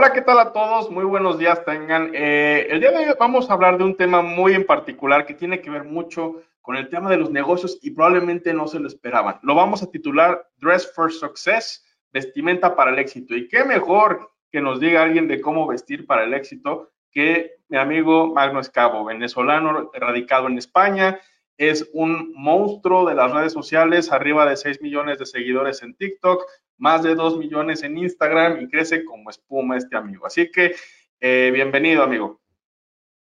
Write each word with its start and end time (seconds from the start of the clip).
Hola, 0.00 0.12
¿qué 0.12 0.22
tal 0.22 0.38
a 0.38 0.52
todos? 0.52 0.92
Muy 0.92 1.04
buenos 1.04 1.40
días 1.40 1.64
tengan. 1.64 2.12
Eh, 2.14 2.68
el 2.70 2.78
día 2.78 2.92
de 2.92 2.98
hoy 2.98 3.14
vamos 3.18 3.50
a 3.50 3.54
hablar 3.54 3.78
de 3.78 3.82
un 3.82 3.96
tema 3.96 4.22
muy 4.22 4.54
en 4.54 4.64
particular 4.64 5.26
que 5.26 5.34
tiene 5.34 5.60
que 5.60 5.70
ver 5.70 5.82
mucho 5.82 6.36
con 6.62 6.76
el 6.76 6.88
tema 6.88 7.10
de 7.10 7.16
los 7.16 7.32
negocios 7.32 7.80
y 7.82 7.90
probablemente 7.90 8.54
no 8.54 8.68
se 8.68 8.78
lo 8.78 8.86
esperaban. 8.86 9.40
Lo 9.42 9.56
vamos 9.56 9.82
a 9.82 9.90
titular 9.90 10.46
Dress 10.58 10.88
for 10.94 11.12
Success, 11.12 11.84
vestimenta 12.12 12.76
para 12.76 12.92
el 12.92 13.00
éxito. 13.00 13.34
Y 13.34 13.48
qué 13.48 13.64
mejor 13.64 14.30
que 14.52 14.60
nos 14.60 14.78
diga 14.78 15.02
alguien 15.02 15.26
de 15.26 15.40
cómo 15.40 15.66
vestir 15.66 16.06
para 16.06 16.22
el 16.22 16.32
éxito 16.32 16.92
que 17.10 17.56
mi 17.68 17.76
amigo 17.76 18.32
Magno 18.32 18.60
Escabo, 18.60 19.04
venezolano, 19.04 19.90
radicado 19.94 20.46
en 20.46 20.58
España. 20.58 21.18
Es 21.58 21.90
un 21.92 22.32
monstruo 22.34 23.06
de 23.06 23.16
las 23.16 23.32
redes 23.32 23.52
sociales, 23.52 24.12
arriba 24.12 24.48
de 24.48 24.56
6 24.56 24.80
millones 24.80 25.18
de 25.18 25.26
seguidores 25.26 25.82
en 25.82 25.94
TikTok, 25.96 26.44
más 26.78 27.02
de 27.02 27.16
2 27.16 27.36
millones 27.36 27.82
en 27.82 27.98
Instagram 27.98 28.62
y 28.62 28.68
crece 28.68 29.04
como 29.04 29.28
espuma 29.28 29.76
este 29.76 29.96
amigo. 29.96 30.24
Así 30.24 30.50
que 30.50 30.76
eh, 31.20 31.50
bienvenido, 31.52 32.04
amigo. 32.04 32.40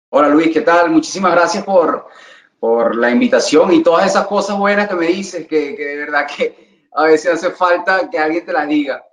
Hola 0.09 0.30
Luis, 0.30 0.50
¿qué 0.52 0.62
tal? 0.62 0.91
Muchísimas 0.91 1.33
gracias 1.34 1.64
por, 1.64 2.06
por 2.59 2.97
la 2.97 3.10
invitación 3.10 3.73
y 3.74 3.83
todas 3.83 4.06
esas 4.06 4.27
cosas 4.27 4.56
buenas 4.59 4.89
que 4.89 4.95
me 4.95 5.06
dices, 5.06 5.47
que, 5.47 5.77
que 5.77 5.84
de 5.84 5.97
verdad 5.98 6.27
que 6.27 6.89
a 6.92 7.05
veces 7.05 7.34
hace 7.34 7.50
falta 7.50 8.08
que 8.11 8.19
alguien 8.19 8.47
te 8.47 8.52
las 8.55 8.67
diga. 8.67 9.05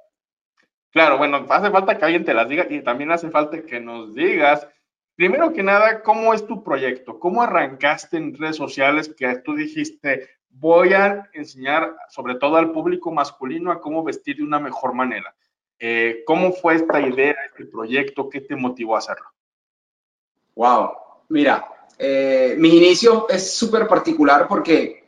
Claro, 0.92 1.18
bueno, 1.18 1.46
hace 1.50 1.70
falta 1.70 1.98
que 1.98 2.06
alguien 2.06 2.24
te 2.24 2.34
las 2.34 2.48
diga 2.48 2.66
y 2.70 2.82
también 2.82 3.12
hace 3.12 3.30
falta 3.30 3.62
que 3.62 3.80
nos 3.80 4.14
digas, 4.14 4.68
primero 5.16 5.54
que 5.54 5.64
nada, 5.64 6.02
¿cómo 6.04 6.34
es 6.34 6.46
tu 6.46 6.64
proyecto? 6.64 7.20
¿Cómo 7.20 7.42
arrancaste 7.42 8.18
en 8.18 8.38
redes 8.38 8.56
sociales 8.56 9.14
que 9.16 9.36
tú 9.38 9.56
dijiste, 9.56 10.30
voy 10.54 10.94
a 10.94 11.30
enseñar 11.34 11.96
sobre 12.10 12.36
todo 12.36 12.58
al 12.58 12.72
público 12.72 13.12
masculino 13.12 13.72
a 13.72 13.82
cómo 13.82 14.04
vestir 14.04 14.38
de 14.38 14.44
una 14.44 14.60
mejor 14.60 14.94
manera. 14.94 15.34
Eh, 15.80 16.24
¿Cómo 16.26 16.52
fue 16.52 16.76
esta 16.76 17.00
idea, 17.00 17.36
este 17.46 17.66
proyecto? 17.66 18.30
¿Qué 18.30 18.42
te 18.42 18.56
motivó 18.56 18.96
a 18.96 19.00
hacerlo? 19.00 19.28
Wow, 20.56 20.92
mira, 21.30 21.66
eh, 21.98 22.56
mi 22.58 22.78
inicio 22.78 23.28
es 23.30 23.56
súper 23.56 23.88
particular 23.88 24.48
porque 24.48 25.04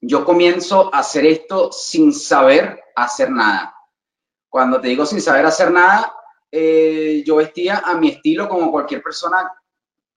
yo 0.00 0.24
comienzo 0.24 0.92
a 0.92 1.00
hacer 1.00 1.26
esto 1.26 1.70
sin 1.70 2.12
saber 2.12 2.82
hacer 2.96 3.30
nada. 3.30 3.76
Cuando 4.48 4.80
te 4.80 4.88
digo 4.88 5.06
sin 5.06 5.20
saber 5.20 5.46
hacer 5.46 5.70
nada, 5.70 6.12
eh, 6.52 7.22
yo 7.26 7.36
vestía 7.36 7.78
a 7.78 7.96
mi 7.96 8.10
estilo 8.10 8.46
como 8.48 8.70
cualquier 8.70 9.02
persona 9.02 9.50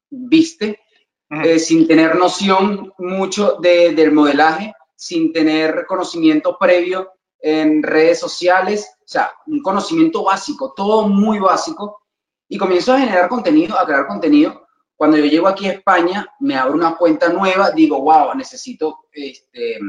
viste, 0.09 0.81
eh, 1.29 1.59
sin 1.59 1.87
tener 1.87 2.15
noción 2.15 2.93
mucho 2.97 3.57
del 3.59 4.11
modelaje, 4.11 4.73
sin 4.95 5.33
tener 5.33 5.85
conocimiento 5.87 6.57
previo 6.59 7.11
en 7.39 7.83
redes 7.83 8.19
sociales, 8.19 8.97
o 8.99 9.07
sea, 9.07 9.31
un 9.47 9.61
conocimiento 9.61 10.23
básico, 10.23 10.73
todo 10.75 11.07
muy 11.07 11.39
básico, 11.39 12.01
y 12.47 12.57
comienzo 12.57 12.93
a 12.93 12.99
generar 12.99 13.29
contenido, 13.29 13.77
a 13.77 13.85
crear 13.85 14.07
contenido. 14.07 14.67
Cuando 14.95 15.17
yo 15.17 15.25
llego 15.25 15.47
aquí 15.47 15.67
a 15.67 15.73
España, 15.73 16.27
me 16.39 16.55
abro 16.55 16.75
una 16.75 16.95
cuenta 16.95 17.29
nueva, 17.29 17.71
digo, 17.71 18.01
wow, 18.01 18.33
necesito 18.35 19.05
este, 19.11 19.79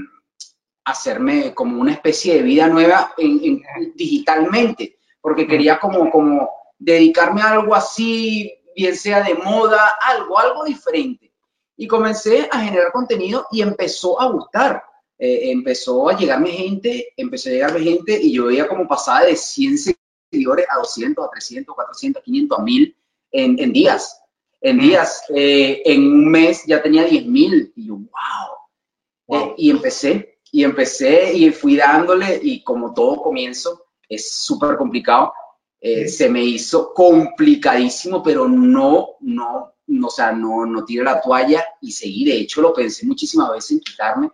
hacerme 0.84 1.54
como 1.54 1.80
una 1.80 1.92
especie 1.92 2.34
de 2.34 2.42
vida 2.42 2.68
nueva 2.68 3.12
en, 3.16 3.62
digitalmente, 3.94 4.95
porque 5.26 5.48
quería 5.48 5.80
como, 5.80 6.08
como 6.08 6.48
dedicarme 6.78 7.42
a 7.42 7.50
algo 7.50 7.74
así, 7.74 8.54
bien 8.76 8.94
sea 8.94 9.24
de 9.24 9.34
moda, 9.34 9.96
algo, 10.00 10.38
algo 10.38 10.64
diferente. 10.64 11.32
Y 11.76 11.88
comencé 11.88 12.48
a 12.48 12.60
generar 12.60 12.92
contenido 12.92 13.44
y 13.50 13.60
empezó 13.60 14.20
a 14.20 14.30
gustar. 14.30 14.84
Eh, 15.18 15.50
empezó 15.50 16.08
a 16.08 16.16
llegarme 16.16 16.52
gente, 16.52 17.08
empezó 17.16 17.48
a 17.48 17.52
llegarme 17.54 17.80
gente 17.80 18.16
y 18.22 18.34
yo 18.34 18.44
veía 18.46 18.68
como 18.68 18.86
pasaba 18.86 19.24
de 19.24 19.34
100 19.34 19.96
seguidores 20.30 20.66
a 20.70 20.78
200, 20.78 21.26
a 21.26 21.28
300, 21.28 21.74
400, 21.74 22.22
500, 22.22 22.58
a 22.60 22.62
1000 22.62 22.96
en, 23.32 23.58
en 23.58 23.72
días. 23.72 24.22
En 24.60 24.78
días, 24.78 25.24
eh, 25.34 25.82
en 25.86 26.06
un 26.06 26.30
mes 26.30 26.62
ya 26.68 26.80
tenía 26.80 27.02
10 27.02 27.26
mil 27.26 27.72
y 27.74 27.88
yo, 27.88 27.94
wow. 27.94 29.40
Eh, 29.40 29.54
y 29.58 29.70
empecé, 29.70 30.38
y 30.52 30.62
empecé 30.62 31.34
y 31.34 31.50
fui 31.50 31.74
dándole 31.74 32.38
y 32.40 32.62
como 32.62 32.94
todo 32.94 33.20
comienzo 33.20 33.85
es 34.08 34.32
súper 34.32 34.76
complicado, 34.76 35.32
se 35.80 36.28
me 36.28 36.42
hizo 36.42 36.92
complicadísimo, 36.92 38.22
pero 38.22 38.48
no, 38.48 39.10
no, 39.20 39.74
no, 39.86 40.06
o 40.06 40.10
sea, 40.10 40.32
no, 40.32 40.66
no 40.66 40.84
tiré 40.84 41.04
la 41.04 41.20
toalla 41.20 41.64
y 41.80 41.92
seguí. 41.92 42.24
De 42.24 42.36
hecho, 42.36 42.60
lo 42.60 42.72
pensé 42.72 43.06
muchísimas 43.06 43.52
veces 43.52 43.72
en 43.72 43.80
quitarme 43.80 44.30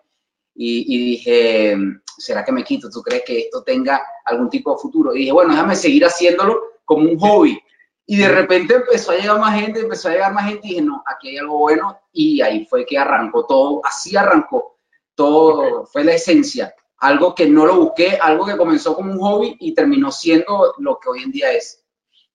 y, 0.55 1.11
dije, 1.11 1.77
¿será 2.19 2.45
que 2.45 2.53
me 2.53 2.65
quito? 2.65 2.89
¿Tú 2.91 3.03
crees 3.03 3.23
que 3.25 3.39
esto 3.41 3.63
tenga 3.63 4.03
algún 4.25 4.49
tipo 4.49 4.73
de 4.73 4.79
futuro? 4.81 5.15
Y 5.15 5.21
dije, 5.21 5.33
bueno, 5.33 5.53
déjame 5.53 5.77
seguir 5.77 6.05
haciéndolo 6.05 6.61
como 6.85 7.09
un 7.09 7.19
hobby. 7.19 7.59
Y 8.07 8.17
de 8.17 8.29
repente 8.29 8.75
empezó 8.75 9.13
a 9.13 9.17
llegar 9.17 9.39
más 9.39 9.59
gente, 9.59 9.81
empezó 9.81 10.09
a 10.09 10.13
llegar 10.13 10.33
más 10.33 10.49
gente 10.49 10.67
y 10.67 10.71
dije, 10.71 10.83
no, 10.83 11.03
aquí 11.07 11.29
hay 11.29 11.39
algo 11.39 11.59
bueno. 11.59 11.99
Y 12.13 12.41
ahí 12.41 12.67
fue 12.67 12.85
que 12.85 12.99
arrancó 12.99 13.47
todo, 13.47 13.81
así 13.85 14.17
arrancó 14.17 14.79
todo, 15.15 15.87
fue 15.87 16.05
la 16.05 16.15
esencia. 16.15 16.75
Algo 17.03 17.35
que 17.35 17.47
no 17.47 17.67
lo 17.67 17.77
busqué, 17.81 18.17
algo 18.21 18.47
que 18.47 18.57
comenzó 18.57 18.95
como 18.95 19.13
un 19.13 19.19
hobby 19.19 19.57
y 19.59 19.75
terminó 19.75 20.13
siendo 20.13 20.75
lo 20.79 21.01
que 21.01 21.09
hoy 21.09 21.25
en 21.25 21.33
día 21.33 21.53
es. 21.53 21.85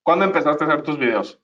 ¿Cuándo 0.04 0.26
empezaste 0.26 0.64
a 0.64 0.68
hacer 0.68 0.84
tus 0.84 1.00
videos? 1.00 1.40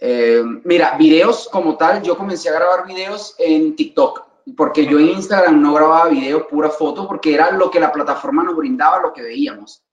Eh, 0.00 0.42
mira, 0.64 0.96
videos 0.98 1.48
como 1.48 1.76
tal, 1.76 2.02
yo 2.02 2.16
comencé 2.16 2.48
a 2.48 2.54
grabar 2.54 2.88
videos 2.88 3.36
en 3.38 3.76
TikTok, 3.76 4.26
porque 4.56 4.84
yo 4.84 4.98
en 4.98 5.10
Instagram 5.10 5.62
no 5.62 5.74
grababa 5.74 6.08
videos, 6.08 6.46
pura 6.46 6.70
foto, 6.70 7.06
porque 7.06 7.34
era 7.34 7.52
lo 7.52 7.70
que 7.70 7.78
la 7.78 7.92
plataforma 7.92 8.42
nos 8.42 8.56
brindaba, 8.56 9.00
lo 9.00 9.12
que 9.12 9.22
veíamos. 9.22 9.84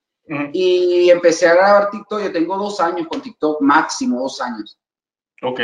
Y 0.54 1.10
empecé 1.10 1.48
a 1.48 1.56
grabar 1.56 1.92
TikTok, 1.92 2.24
yo 2.24 2.32
tengo 2.32 2.58
dos 2.58 2.80
años 2.80 3.08
con 3.08 3.22
TikTok, 3.22 3.62
máximo 3.62 4.20
dos 4.20 4.42
años. 4.42 4.80
Ok, 5.44 5.60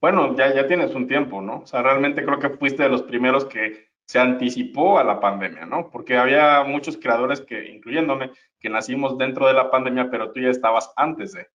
bueno, 0.00 0.34
ya, 0.36 0.54
ya 0.54 0.66
tienes 0.66 0.94
un 0.94 1.06
tiempo, 1.06 1.40
¿no? 1.40 1.60
O 1.60 1.66
sea, 1.66 1.82
realmente 1.82 2.24
creo 2.24 2.38
que 2.38 2.50
fuiste 2.50 2.82
de 2.82 2.88
los 2.88 3.02
primeros 3.02 3.44
que 3.44 3.90
se 4.06 4.20
anticipó 4.20 4.98
a 4.98 5.04
la 5.04 5.20
pandemia, 5.20 5.66
¿no? 5.66 5.90
Porque 5.90 6.16
había 6.16 6.62
muchos 6.62 6.96
creadores 6.96 7.40
que, 7.40 7.68
incluyéndome, 7.68 8.30
que 8.60 8.70
nacimos 8.70 9.18
dentro 9.18 9.48
de 9.48 9.52
la 9.52 9.68
pandemia, 9.68 10.08
pero 10.10 10.30
tú 10.30 10.40
ya 10.40 10.48
estabas 10.48 10.92
antes 10.96 11.32
de. 11.32 11.48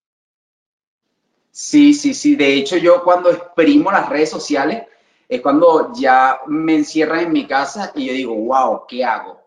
Sí, 1.50 1.94
sí, 1.94 2.13
sí. 2.13 2.35
De 2.35 2.53
hecho, 2.53 2.78
yo 2.78 3.03
cuando 3.03 3.31
exprimo 3.31 3.90
las 3.91 4.07
redes 4.09 4.29
sociales 4.29 4.84
es 5.29 5.41
cuando 5.41 5.94
ya 5.95 6.41
me 6.47 6.75
encierran 6.75 7.22
en 7.22 7.31
mi 7.31 7.47
casa 7.47 7.94
y 7.95 8.07
yo 8.07 8.13
digo, 8.13 8.35
wow, 8.35 8.85
¿qué 8.85 9.06
hago? 9.06 9.40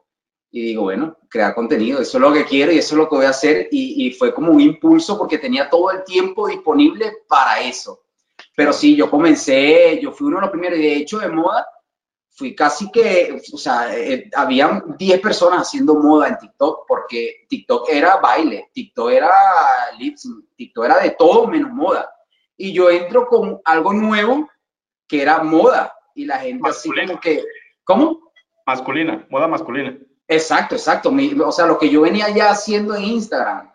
Y 0.51 0.63
digo, 0.63 0.85
bueno, 0.85 1.19
crear 1.29 1.55
contenido, 1.55 2.01
eso 2.01 2.17
es 2.17 2.23
lo 2.23 2.33
que 2.33 2.47
quiero 2.47 2.73
y 2.73 2.79
eso 2.79 2.95
es 2.95 2.99
lo 2.99 3.09
que 3.09 3.17
voy 3.17 3.27
a 3.27 3.31
hacer. 3.31 3.69
Y, 3.71 4.11
fue 4.13 4.33
como 4.33 4.53
un 4.53 4.61
impulso 4.61 5.19
porque 5.19 5.37
tenía 5.37 5.69
todo 5.69 5.91
el 5.91 6.05
tiempo 6.05 6.49
disponible 6.49 7.13
para 7.29 7.61
eso. 7.61 8.05
Pero 8.57 8.73
sí, 8.73 8.97
yo 8.97 9.11
comencé, 9.11 10.01
yo 10.01 10.13
fui 10.13 10.29
uno 10.29 10.37
de 10.37 10.43
los 10.43 10.51
primeros, 10.51 10.79
y 10.79 10.83
de 10.83 10.97
hecho 10.97 11.19
de 11.19 11.29
moda, 11.29 11.67
fui 12.35 12.55
casi 12.55 12.91
que, 12.91 13.41
o 13.53 13.57
sea, 13.57 13.97
eh, 13.97 14.29
habían 14.35 14.97
10 14.99 15.21
personas 15.21 15.63
haciendo 15.63 15.95
moda 15.95 16.29
en 16.29 16.39
TikTok, 16.39 16.85
porque 16.87 17.47
TikTok 17.49 17.89
era 17.89 18.17
baile, 18.17 18.71
TikTok 18.73 19.11
era 19.11 19.31
lips, 19.99 20.29
TikTok 20.57 20.85
era 20.85 20.99
de 20.99 21.11
todo 21.11 21.47
menos 21.47 21.71
moda. 21.71 22.11
Y 22.57 22.73
yo 22.73 22.91
entro 22.91 23.27
con 23.27 23.61
algo 23.65 23.93
nuevo 23.93 24.49
que 25.07 25.23
era 25.23 25.43
moda, 25.43 25.95
y 26.15 26.25
la 26.25 26.39
gente 26.39 26.61
masculina. 26.61 27.03
así 27.05 27.13
como 27.13 27.21
que, 27.21 27.45
¿cómo? 27.85 28.33
Masculina, 28.67 29.25
moda 29.31 29.47
masculina. 29.47 29.97
Exacto, 30.27 30.75
exacto. 30.75 31.13
o 31.47 31.53
sea, 31.53 31.67
lo 31.67 31.79
que 31.79 31.89
yo 31.89 32.01
venía 32.01 32.31
ya 32.31 32.51
haciendo 32.51 32.97
en 32.97 33.05
Instagram. 33.05 33.71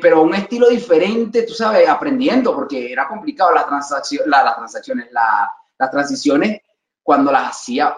pero 0.00 0.22
un 0.22 0.34
estilo 0.34 0.70
diferente, 0.70 1.42
tú 1.42 1.52
sabes, 1.52 1.86
aprendiendo, 1.86 2.54
porque 2.54 2.90
era 2.90 3.06
complicado 3.06 3.52
la 3.52 3.66
transacción, 3.66 4.30
las 4.30 4.56
transacciones, 4.56 5.08
las 5.12 5.90
transiciones 5.90 6.62
cuando 7.06 7.30
las 7.30 7.50
hacía, 7.50 7.96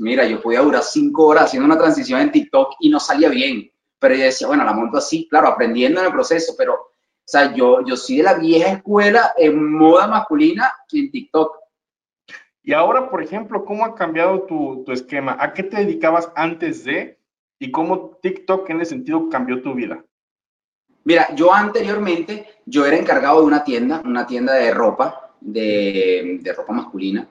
mira, 0.00 0.26
yo 0.26 0.42
podía 0.42 0.62
durar 0.62 0.82
cinco 0.82 1.26
horas 1.26 1.44
haciendo 1.44 1.66
una 1.66 1.78
transición 1.78 2.20
en 2.20 2.32
TikTok 2.32 2.74
y 2.80 2.88
no 2.90 2.98
salía 2.98 3.28
bien. 3.28 3.70
Pero 4.00 4.16
yo 4.16 4.24
decía, 4.24 4.48
bueno, 4.48 4.64
la 4.64 4.72
monto 4.72 4.98
así, 4.98 5.28
claro, 5.28 5.46
aprendiendo 5.46 6.00
en 6.00 6.06
el 6.06 6.12
proceso, 6.12 6.54
pero, 6.58 6.74
o 6.74 6.90
sea, 7.24 7.54
yo, 7.54 7.86
yo 7.86 7.96
soy 7.96 8.16
de 8.16 8.22
la 8.24 8.34
vieja 8.34 8.72
escuela 8.72 9.32
en 9.36 9.72
moda 9.72 10.08
masculina 10.08 10.72
en 10.90 11.08
TikTok. 11.08 11.56
Y 12.64 12.72
ahora, 12.72 13.08
por 13.08 13.22
ejemplo, 13.22 13.64
¿cómo 13.64 13.84
ha 13.84 13.94
cambiado 13.94 14.42
tu, 14.42 14.82
tu 14.84 14.90
esquema? 14.90 15.36
¿A 15.38 15.52
qué 15.52 15.62
te 15.62 15.76
dedicabas 15.76 16.32
antes 16.34 16.82
de 16.82 17.16
y 17.60 17.70
cómo 17.70 18.18
TikTok 18.20 18.68
en 18.70 18.80
ese 18.80 18.90
sentido 18.90 19.28
cambió 19.28 19.62
tu 19.62 19.72
vida? 19.72 20.04
Mira, 21.04 21.32
yo 21.36 21.54
anteriormente, 21.54 22.44
yo 22.66 22.84
era 22.84 22.96
encargado 22.96 23.38
de 23.38 23.46
una 23.46 23.62
tienda, 23.62 24.02
una 24.04 24.26
tienda 24.26 24.54
de 24.54 24.72
ropa, 24.72 25.36
de, 25.40 26.40
de 26.42 26.52
ropa 26.52 26.72
masculina 26.72 27.30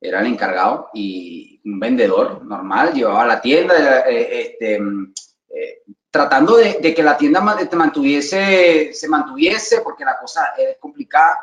era 0.00 0.20
el 0.20 0.26
encargado 0.26 0.90
y 0.92 1.60
un 1.64 1.80
vendedor 1.80 2.44
normal, 2.44 2.92
llevaba 2.92 3.26
la 3.26 3.40
tienda, 3.40 4.00
eh, 4.08 4.40
este, 4.40 4.76
eh, 4.76 5.82
tratando 6.10 6.56
de, 6.56 6.94
que 6.94 7.02
la 7.02 7.16
tienda 7.16 7.40
mantuviese, 7.40 8.92
se 8.92 9.08
mantuviese, 9.08 9.80
porque 9.80 10.04
la 10.04 10.18
cosa 10.18 10.52
es 10.56 10.76
complicada. 10.78 11.38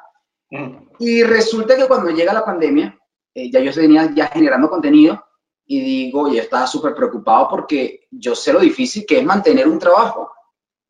Mm. 0.50 0.90
Y 1.00 1.24
resulta 1.24 1.76
que 1.76 1.88
cuando 1.88 2.12
llega 2.12 2.34
la 2.34 2.46
pandemia, 2.46 2.98
eh, 3.34 3.50
ya 3.50 3.60
yo 3.60 3.72
venía 3.76 4.12
ya 4.14 4.28
generando 4.28 4.70
contenido 4.70 5.26
y 5.66 5.80
digo, 5.80 6.32
yo 6.32 6.42
estaba 6.42 6.68
súper 6.68 6.94
preocupado 6.94 7.48
porque 7.50 8.08
yo 8.12 8.36
sé 8.36 8.52
lo 8.52 8.60
difícil 8.60 9.06
que 9.06 9.20
es 9.20 9.26
mantener 9.26 9.68
un 9.68 9.80
trabajo. 9.80 10.32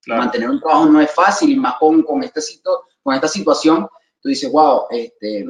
Mantener 0.07 0.49
un 0.49 0.59
trabajo 0.59 0.85
no 0.87 0.99
es 0.99 1.11
fácil, 1.11 1.51
y 1.51 1.55
más 1.55 1.75
con, 1.79 2.01
con, 2.01 2.23
este, 2.23 2.41
con 3.03 3.13
esta 3.13 3.27
situación, 3.27 3.87
tú 4.19 4.29
dices, 4.29 4.51
wow, 4.51 4.85
este, 4.89 5.45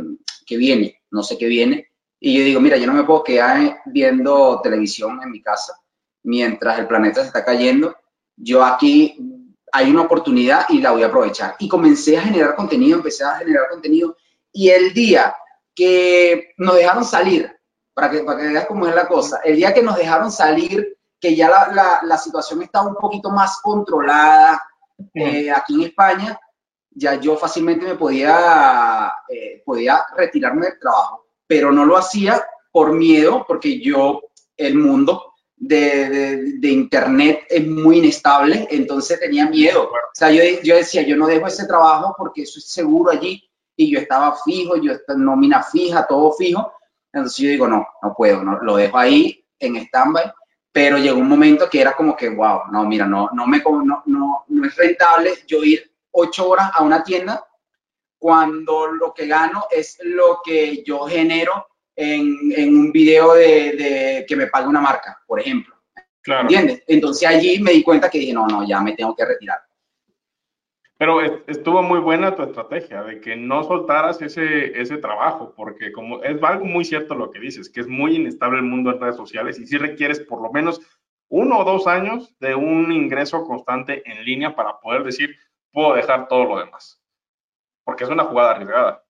¿qué 0.45 0.57
viene? 0.57 1.01
No 1.11 1.23
sé 1.23 1.37
qué 1.37 1.45
viene. 1.45 1.90
Y 2.23 2.37
yo 2.37 2.45
digo, 2.45 2.61
mira, 2.61 2.77
yo 2.77 2.85
no 2.85 2.93
me 2.93 3.03
puedo 3.03 3.23
quedar 3.23 3.81
viendo 3.87 4.61
televisión 4.61 5.19
en 5.23 5.31
mi 5.31 5.41
casa 5.41 5.73
mientras 6.23 6.77
el 6.77 6.87
planeta 6.87 7.21
se 7.21 7.27
está 7.27 7.43
cayendo. 7.43 7.95
Yo 8.37 8.63
aquí 8.63 9.17
hay 9.71 9.89
una 9.89 10.03
oportunidad 10.03 10.65
y 10.69 10.81
la 10.81 10.91
voy 10.91 11.01
a 11.01 11.07
aprovechar. 11.07 11.55
Y 11.57 11.67
comencé 11.67 12.17
a 12.17 12.21
generar 12.21 12.55
contenido, 12.55 12.97
empecé 12.97 13.23
a 13.23 13.37
generar 13.37 13.69
contenido. 13.69 14.15
Y 14.51 14.69
el 14.69 14.93
día 14.93 15.35
que 15.73 16.53
nos 16.57 16.75
dejaron 16.75 17.03
salir, 17.03 17.51
para 17.91 18.11
que, 18.11 18.19
para 18.19 18.39
que 18.39 18.47
veas 18.49 18.65
cómo 18.67 18.87
es 18.87 18.93
la 18.93 19.07
cosa, 19.07 19.41
el 19.43 19.55
día 19.55 19.73
que 19.73 19.81
nos 19.81 19.97
dejaron 19.97 20.31
salir, 20.31 20.97
que 21.19 21.35
ya 21.35 21.49
la, 21.49 21.71
la, 21.73 22.01
la 22.03 22.17
situación 22.17 22.61
estaba 22.61 22.87
un 22.87 22.95
poquito 22.95 23.31
más 23.31 23.59
controlada 23.61 24.61
eh, 25.13 25.49
aquí 25.51 25.73
en 25.75 25.81
España, 25.81 26.39
ya 26.91 27.15
yo 27.15 27.37
fácilmente 27.37 27.85
me 27.85 27.95
podía, 27.95 29.11
eh, 29.29 29.63
podía 29.65 30.03
retirarme 30.15 30.67
del 30.67 30.79
trabajo, 30.79 31.30
pero 31.51 31.69
no 31.69 31.83
lo 31.83 31.97
hacía 31.97 32.41
por 32.71 32.93
miedo, 32.93 33.43
porque 33.45 33.81
yo, 33.81 34.21
el 34.55 34.75
mundo 34.75 35.33
de, 35.57 36.07
de, 36.09 36.37
de 36.59 36.67
Internet 36.69 37.41
es 37.49 37.67
muy 37.67 37.97
inestable, 37.97 38.69
entonces 38.71 39.19
tenía 39.19 39.49
miedo. 39.49 39.83
O 39.83 40.13
sea, 40.13 40.31
yo, 40.31 40.41
yo 40.63 40.77
decía, 40.77 41.01
yo 41.01 41.17
no 41.17 41.27
dejo 41.27 41.47
ese 41.47 41.67
trabajo 41.67 42.15
porque 42.17 42.43
eso 42.43 42.57
es 42.57 42.69
seguro 42.69 43.11
allí, 43.11 43.43
y 43.75 43.91
yo 43.91 43.99
estaba 43.99 44.33
fijo, 44.45 44.77
yo 44.77 44.93
nómina 45.17 45.61
fija, 45.61 46.07
todo 46.07 46.31
fijo. 46.31 46.71
Entonces 47.11 47.39
yo 47.39 47.49
digo, 47.49 47.67
no, 47.67 47.85
no 48.01 48.13
puedo, 48.15 48.41
no, 48.41 48.57
lo 48.61 48.77
dejo 48.77 48.97
ahí 48.97 49.43
en 49.59 49.75
stand-by, 49.75 50.31
pero 50.71 50.99
llegó 50.99 51.19
un 51.19 51.27
momento 51.27 51.69
que 51.69 51.81
era 51.81 51.97
como 51.97 52.15
que, 52.15 52.29
wow, 52.29 52.61
no, 52.71 52.85
mira, 52.85 53.05
no, 53.05 53.29
no, 53.33 53.45
me, 53.45 53.61
no, 53.61 54.03
no, 54.05 54.45
no 54.47 54.65
es 54.65 54.75
rentable 54.77 55.33
yo 55.45 55.65
ir 55.65 55.91
ocho 56.11 56.47
horas 56.47 56.71
a 56.73 56.81
una 56.81 57.03
tienda 57.03 57.45
cuando 58.21 58.85
lo 58.85 59.15
que 59.15 59.25
gano 59.25 59.65
es 59.71 59.97
lo 60.03 60.41
que 60.45 60.83
yo 60.83 61.07
genero 61.07 61.65
en, 61.95 62.37
en 62.55 62.75
un 62.75 62.91
video 62.91 63.33
de, 63.33 63.71
de, 63.71 64.25
que 64.27 64.35
me 64.35 64.45
pague 64.45 64.67
una 64.67 64.79
marca, 64.79 65.19
por 65.25 65.39
ejemplo. 65.39 65.75
Claro. 66.21 66.43
¿Entiendes? 66.43 66.83
Entonces 66.85 67.27
allí 67.27 67.59
me 67.59 67.71
di 67.71 67.81
cuenta 67.81 68.11
que 68.11 68.19
dije, 68.19 68.31
no, 68.31 68.45
no, 68.45 68.63
ya 68.63 68.79
me 68.79 68.93
tengo 68.93 69.15
que 69.15 69.25
retirar. 69.25 69.57
Pero 70.99 71.19
estuvo 71.47 71.81
muy 71.81 71.97
buena 71.97 72.35
tu 72.35 72.43
estrategia 72.43 73.01
de 73.01 73.19
que 73.19 73.35
no 73.35 73.63
soltaras 73.63 74.21
ese, 74.21 74.79
ese 74.79 74.97
trabajo, 74.97 75.55
porque 75.57 75.91
como 75.91 76.21
es 76.21 76.41
algo 76.43 76.65
muy 76.65 76.85
cierto 76.85 77.15
lo 77.15 77.31
que 77.31 77.39
dices, 77.39 77.71
que 77.71 77.79
es 77.79 77.87
muy 77.87 78.17
inestable 78.17 78.59
el 78.59 78.65
mundo 78.65 78.91
en 78.91 79.01
redes 79.01 79.15
sociales 79.15 79.57
y 79.57 79.65
si 79.65 79.79
requieres 79.79 80.19
por 80.19 80.43
lo 80.43 80.51
menos 80.51 80.79
uno 81.27 81.57
o 81.57 81.63
dos 81.63 81.87
años 81.87 82.37
de 82.39 82.53
un 82.53 82.91
ingreso 82.91 83.43
constante 83.45 84.03
en 84.05 84.23
línea 84.23 84.55
para 84.55 84.79
poder 84.79 85.03
decir, 85.03 85.35
puedo 85.71 85.95
dejar 85.95 86.27
todo 86.27 86.45
lo 86.45 86.59
demás. 86.59 87.00
Porque 87.83 88.03
es 88.03 88.09
una 88.09 88.25
jugada 88.25 88.51
arriesgada. 88.51 89.03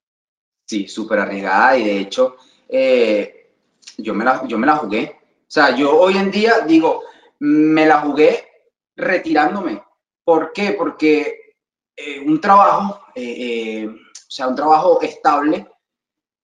Sí, 0.66 0.88
súper 0.88 1.20
arriesgada 1.20 1.78
y 1.78 1.84
de 1.84 2.00
hecho 2.00 2.38
eh, 2.70 3.52
yo, 3.98 4.14
me 4.14 4.24
la, 4.24 4.46
yo 4.48 4.58
me 4.58 4.68
la 4.68 4.78
jugué. 4.78 5.18
O 5.24 5.54
sea, 5.54 5.76
yo 5.76 6.00
hoy 6.00 6.18
en 6.18 6.32
día 6.32 6.62
digo, 6.62 7.04
me 7.40 7.86
la 7.86 8.02
jugué 8.02 8.48
retirándome. 8.96 9.84
¿Por 10.24 10.54
qué? 10.54 10.72
Porque 10.72 11.56
eh, 11.96 12.20
un 12.26 12.40
trabajo, 12.40 13.02
eh, 13.16 13.88
o 13.88 14.32
sea, 14.32 14.48
un 14.48 14.56
trabajo 14.56 15.02
estable, 15.02 15.68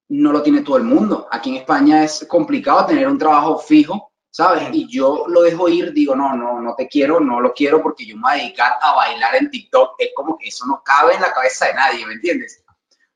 no 0.10 0.32
lo 0.32 0.42
tiene 0.42 0.62
todo 0.62 0.78
el 0.78 0.84
mundo. 0.84 1.28
Aquí 1.32 1.52
en 1.52 1.58
España 1.58 2.04
es 2.04 2.26
complicado 2.28 2.86
tener 2.86 3.08
un 3.08 3.18
trabajo 3.18 3.58
fijo, 3.60 4.12
¿sabes? 4.30 4.70
Y 4.74 4.88
yo 4.88 5.26
lo 5.28 5.42
dejo 5.42 5.70
ir, 5.70 5.94
digo, 5.94 6.16
no, 6.16 6.36
no, 6.36 6.62
no 6.62 6.76
te 6.76 6.88
quiero, 6.88 7.20
no 7.20 7.40
lo 7.42 7.54
quiero 7.54 7.82
porque 7.82 8.06
yo 8.06 8.16
me 8.16 8.24
voy 8.24 8.32
a 8.32 8.44
dedicar 8.44 8.74
a 8.82 8.96
bailar 8.96 9.36
en 9.36 9.50
TikTok. 9.50 9.96
Es 9.98 10.12
como 10.16 10.38
que 10.38 10.48
eso 10.48 10.66
no 10.66 10.82
cabe 10.84 11.16
en 11.16 11.22
la 11.22 11.34
cabeza 11.34 11.68
de 11.68 11.74
nadie, 11.74 12.06
¿me 12.06 12.14
entiendes? 12.14 12.64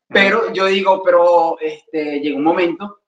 Pero 0.08 0.52
yo 0.52 0.66
digo, 0.66 1.02
pero 1.04 1.58
este, 1.60 2.20
llegó 2.20 2.38
un 2.38 2.44
momento 2.44 3.00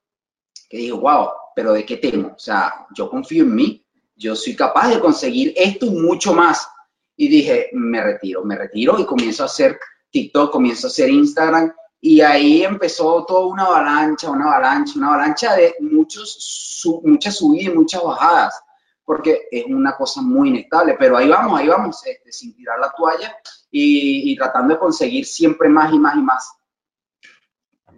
que 0.69 0.77
digo, 0.77 0.99
wow, 0.99 1.29
pero 1.55 1.73
¿de 1.73 1.85
qué 1.85 1.97
temo? 1.97 2.33
O 2.35 2.39
sea, 2.39 2.87
yo 2.95 3.09
confío 3.09 3.43
en 3.43 3.53
mí, 3.53 3.85
yo 4.15 4.35
soy 4.35 4.55
capaz 4.55 4.89
de 4.89 4.99
conseguir 4.99 5.53
esto 5.55 5.85
y 5.85 5.91
mucho 5.91 6.33
más 6.33 6.67
y 7.15 7.27
dije, 7.27 7.69
me 7.73 8.01
retiro, 8.01 8.43
me 8.43 8.55
retiro 8.55 8.97
y 8.99 9.05
comienzo 9.05 9.43
a 9.43 9.47
hacer 9.47 9.77
TikTok, 10.11 10.51
comienzo 10.51 10.87
a 10.87 10.89
hacer 10.89 11.09
Instagram 11.09 11.73
y 12.05 12.19
ahí 12.19 12.65
empezó 12.65 13.23
toda 13.25 13.47
una 13.47 13.63
avalancha, 13.63 14.29
una 14.29 14.51
avalancha, 14.51 14.91
una 14.97 15.07
avalancha 15.07 15.55
de 15.55 15.73
muchos, 15.79 16.81
muchas 17.01 17.37
subidas 17.37 17.73
y 17.73 17.77
muchas 17.77 18.03
bajadas, 18.03 18.61
porque 19.05 19.47
es 19.49 19.63
una 19.67 19.95
cosa 19.95 20.21
muy 20.21 20.49
inestable, 20.49 20.97
pero 20.99 21.15
ahí 21.15 21.29
vamos, 21.29 21.57
ahí 21.57 21.69
vamos, 21.69 22.05
este, 22.05 22.29
sin 22.29 22.53
tirar 22.57 22.77
la 22.77 22.91
toalla 22.91 23.37
y, 23.71 24.33
y 24.33 24.35
tratando 24.35 24.73
de 24.73 24.81
conseguir 24.81 25.25
siempre 25.25 25.69
más 25.69 25.93
y 25.93 25.99
más 25.99 26.15
y 26.17 26.21
más 26.21 26.51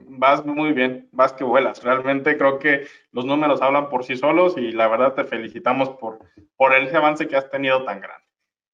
vas 0.08 0.46
muy 0.46 0.72
bien, 0.72 1.10
vas 1.12 1.34
que 1.34 1.44
vuelas. 1.44 1.84
Realmente 1.84 2.38
creo 2.38 2.60
que 2.60 2.88
los 3.12 3.26
números 3.26 3.62
hablan 3.64 3.90
por 3.90 4.06
sí 4.06 4.16
solos 4.16 4.56
y 4.56 4.72
la 4.72 4.88
verdad 4.88 5.14
te 5.14 5.24
felicitamos 5.24 5.90
por, 5.90 6.20
por 6.56 6.76
ese 6.76 6.96
avance 6.96 7.28
que 7.28 7.36
has 7.36 7.50
tenido 7.50 7.84
tan 7.84 8.00
grande. 8.00 8.25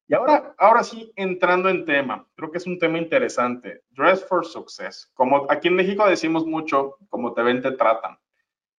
Y 0.07 0.13
ahora, 0.13 0.53
ahora 0.57 0.83
sí, 0.83 1.11
entrando 1.15 1.69
en 1.69 1.85
tema, 1.85 2.27
creo 2.35 2.51
que 2.51 2.57
es 2.57 2.67
un 2.67 2.77
tema 2.77 2.97
interesante. 2.97 3.83
Dress 3.91 4.25
for 4.25 4.45
Success. 4.45 5.09
Como 5.13 5.45
aquí 5.49 5.69
en 5.69 5.75
México 5.75 6.05
decimos 6.05 6.45
mucho, 6.45 6.97
como 7.09 7.33
te 7.33 7.41
ven, 7.41 7.61
te 7.61 7.71
tratan. 7.71 8.17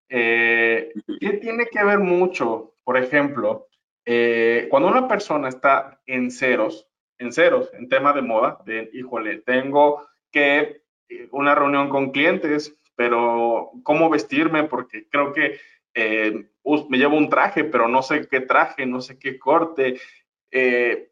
Eh, 0.09 0.91
¿Qué 1.19 1.33
tiene 1.33 1.67
que 1.67 1.83
ver 1.83 1.99
mucho? 1.99 2.73
Por 2.83 2.97
ejemplo, 2.97 3.67
eh, 4.05 4.67
cuando 4.69 4.89
una 4.89 5.07
persona 5.07 5.47
está 5.47 6.01
en 6.05 6.31
ceros, 6.31 6.89
en 7.17 7.31
ceros, 7.31 7.69
en 7.73 7.87
tema 7.87 8.11
de 8.11 8.21
moda, 8.21 8.59
de, 8.65 8.89
híjole, 8.93 9.37
tengo 9.37 10.05
que 10.31 10.83
eh, 11.07 11.29
una 11.31 11.55
reunión 11.55 11.87
con 11.87 12.11
clientes, 12.11 12.77
pero 12.95 13.71
¿cómo 13.83 14.09
vestirme? 14.09 14.65
Porque 14.65 15.07
creo 15.07 15.31
que 15.31 15.59
me 15.93 16.97
llevo 16.97 17.17
un 17.17 17.29
traje, 17.29 17.63
pero 17.63 17.87
no 17.87 18.01
sé 18.01 18.27
qué 18.27 18.41
traje, 18.41 18.85
no 18.85 19.01
sé 19.01 19.17
qué 19.17 19.39
corte. 19.39 19.99
Eh, 20.51 21.10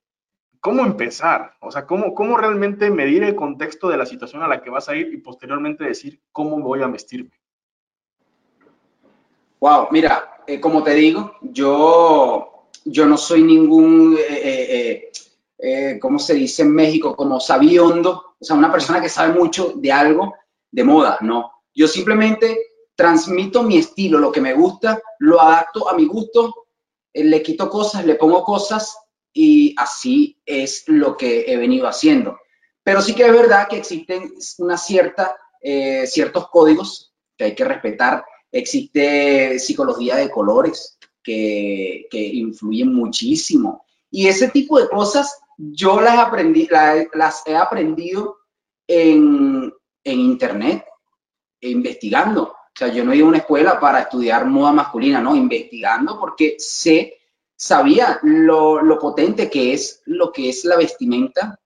¿cómo 0.60 0.86
empezar? 0.86 1.54
O 1.62 1.72
sea, 1.72 1.86
¿cómo, 1.86 2.14
¿cómo 2.14 2.38
realmente 2.38 2.90
medir 2.92 3.24
el 3.24 3.36
contexto 3.36 3.90
de 3.90 3.98
la 3.98 4.06
situación 4.06 4.44
a 4.44 4.48
la 4.48 4.62
que 4.62 4.70
vas 4.70 4.90
a 4.90 4.96
ir 4.96 5.14
y 5.14 5.18
posteriormente 5.18 5.84
decir 5.84 6.22
cómo 6.32 6.60
voy 6.60 6.82
a 6.82 6.88
vestirme? 6.88 7.32
Wow, 9.60 9.88
mira, 9.92 10.44
eh, 10.48 10.60
como 10.60 10.84
te 10.84 10.94
digo, 10.94 11.36
yo, 11.42 12.68
yo 12.86 13.06
no 13.06 13.18
soy 13.18 13.44
ningún, 13.44 14.18
eh, 14.18 15.12
eh, 15.58 16.00
¿cómo 16.00 16.18
se 16.18 16.34
dice 16.34 16.62
en 16.62 16.74
México? 16.74 17.16
Como 17.16 17.40
sabiondo, 17.40 18.36
o 18.40 18.44
sea, 18.44 18.56
una 18.56 18.72
persona 18.72 19.02
que 19.02 19.10
sabe 19.10 19.38
mucho 19.38 19.74
de 19.76 19.92
algo 19.92 20.34
de 20.72 20.84
moda, 20.84 21.18
no. 21.22 21.52
Yo 21.74 21.88
simplemente 21.88 22.58
transmito 22.96 23.64
mi 23.64 23.78
estilo, 23.78 24.18
lo 24.18 24.32
que 24.32 24.42
me 24.42 24.54
gusta, 24.54 25.02
lo 25.20 25.42
adapto 25.42 25.90
a 25.90 25.94
mi 25.94 26.06
gusto, 26.06 26.68
le 27.14 27.42
quito 27.42 27.70
cosas, 27.70 28.06
le 28.06 28.16
pongo 28.16 28.44
cosas 28.44 28.98
y 29.42 29.74
así 29.78 30.38
es 30.46 30.84
lo 30.88 31.16
que 31.16 31.46
he 31.48 31.56
venido 31.56 31.88
haciendo. 31.88 32.40
Pero 32.84 33.02
sí 33.02 33.16
que 33.16 33.26
es 33.26 33.32
verdad 33.32 33.70
que 33.70 33.78
existen 33.78 34.34
una 34.58 34.78
cierta, 34.78 35.34
eh, 35.62 36.06
ciertos 36.08 36.50
códigos 36.50 37.14
que 37.38 37.46
hay 37.46 37.56
que 37.56 37.64
respetar. 37.64 38.26
Existe 38.52 39.58
psicología 39.58 40.18
de 40.18 40.30
colores 40.30 41.00
que, 41.24 42.06
que 42.12 42.20
influyen 42.20 42.94
muchísimo. 42.94 43.86
Y 44.12 44.28
ese 44.28 44.50
tipo 44.50 44.78
de 44.78 44.90
cosas 44.90 45.40
yo 45.58 46.02
las, 46.02 46.20
aprendí, 46.20 46.68
las, 47.14 47.48
he 47.48 47.56
aprendido 47.56 48.40
en, 48.86 49.74
en 50.04 50.20
internet, 50.20 50.84
investigando. 51.62 52.44
O 52.44 52.78
sea, 52.78 52.90
yo 52.90 53.06
no 53.06 53.14
he 53.14 53.16
ido 53.16 53.28
a 53.28 53.30
una 53.30 53.38
escuela 53.38 53.80
para 53.80 54.02
estudiar 54.02 54.46
moda 54.48 54.74
masculina, 54.74 55.22
no, 55.22 55.34
investigando 55.34 56.20
porque 56.20 56.56
sé 56.58 57.19
sabía 57.60 58.20
lo, 58.24 58.98
potente 59.00 59.50
que 59.50 59.74
es 59.74 60.02
lo 60.06 60.32
que 60.32 60.50
es 60.50 60.64
la 60.64 60.78
vestimenta 60.78 61.60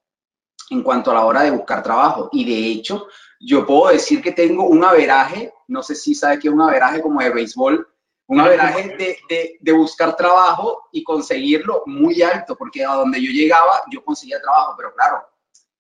en 0.72 0.82
cuanto 0.82 1.12
a 1.12 1.14
la 1.14 1.26
hora 1.26 1.44
de 1.44 1.52
buscar 1.52 1.84
trabajo. 1.84 2.30
Y 2.32 2.46
de 2.46 2.72
hecho, 2.72 3.08
yo 3.40 3.66
puedo 3.66 3.92
decir 3.92 4.22
que 4.22 4.32
tengo 4.32 4.66
un 4.66 4.84
averaje, 4.84 5.54
no 5.68 5.84
sé 5.84 5.94
si 5.94 6.16
sabe 6.16 6.40
que 6.40 6.48
es 6.48 6.54
un 6.54 6.62
averaje 6.62 7.00
como 7.00 7.22
de 7.22 7.30
béisbol, 7.30 7.88
un 8.26 8.40
averaje 8.40 8.98
de, 8.98 9.60
de, 9.62 9.72
buscar 9.72 10.16
trabajo 10.16 10.90
y 10.92 11.04
conseguirlo 11.04 11.84
muy 11.86 12.24
alto, 12.24 12.56
porque 12.56 12.84
a 12.84 12.96
donde 12.96 13.22
yo 13.22 13.32
llegaba, 13.32 13.84
yo 13.92 14.04
conseguía 14.04 14.42
trabajo, 14.42 14.74
pero 14.76 14.96
claro, 14.96 15.28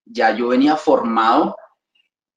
ya 0.06 0.36
yo 0.36 0.50
venía 0.50 0.76
formado 0.76 1.56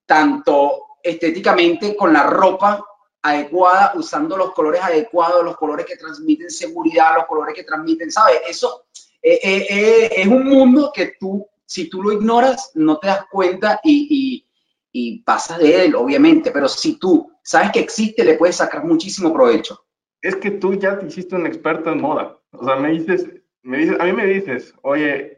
tanto 0.07 0.97
estéticamente 1.03 1.95
con 1.95 2.11
la 2.11 2.23
ropa 2.23 2.83
adecuada, 3.21 3.93
usando 3.95 4.37
los 4.37 4.53
colores 4.53 4.81
adecuados, 4.81 5.43
los 5.43 5.57
colores 5.57 5.85
que 5.85 5.97
transmiten 5.97 6.49
seguridad, 6.49 7.15
los 7.15 7.25
colores 7.25 7.55
que 7.55 7.63
transmiten, 7.63 8.11
¿sabes? 8.11 8.41
Eso 8.47 8.85
eh, 9.21 9.39
eh, 9.43 9.67
eh, 9.69 10.09
es 10.15 10.27
un 10.27 10.45
mundo 10.45 10.91
que 10.93 11.13
tú, 11.19 11.47
si 11.65 11.89
tú 11.89 12.01
lo 12.01 12.13
ignoras, 12.13 12.71
no 12.75 12.97
te 12.97 13.07
das 13.07 13.25
cuenta 13.29 13.79
y, 13.83 14.45
y 14.91 15.19
pasas 15.23 15.59
de 15.59 15.85
él, 15.85 15.95
obviamente, 15.95 16.51
pero 16.51 16.67
si 16.67 16.97
tú 16.97 17.31
sabes 17.43 17.71
que 17.71 17.79
existe, 17.79 18.23
le 18.23 18.35
puedes 18.35 18.57
sacar 18.57 18.85
muchísimo 18.85 19.33
provecho. 19.33 19.83
Es 20.21 20.35
que 20.37 20.51
tú 20.51 20.75
ya 20.75 20.97
te 20.97 21.07
hiciste 21.07 21.35
un 21.35 21.45
experto 21.45 21.91
en 21.91 22.01
moda. 22.01 22.37
O 22.51 22.65
sea, 22.65 22.75
me 22.77 22.91
dices, 22.91 23.29
me 23.63 23.79
dices, 23.79 23.99
a 23.99 24.05
mí 24.05 24.13
me 24.13 24.25
dices, 24.25 24.73
oye, 24.81 25.35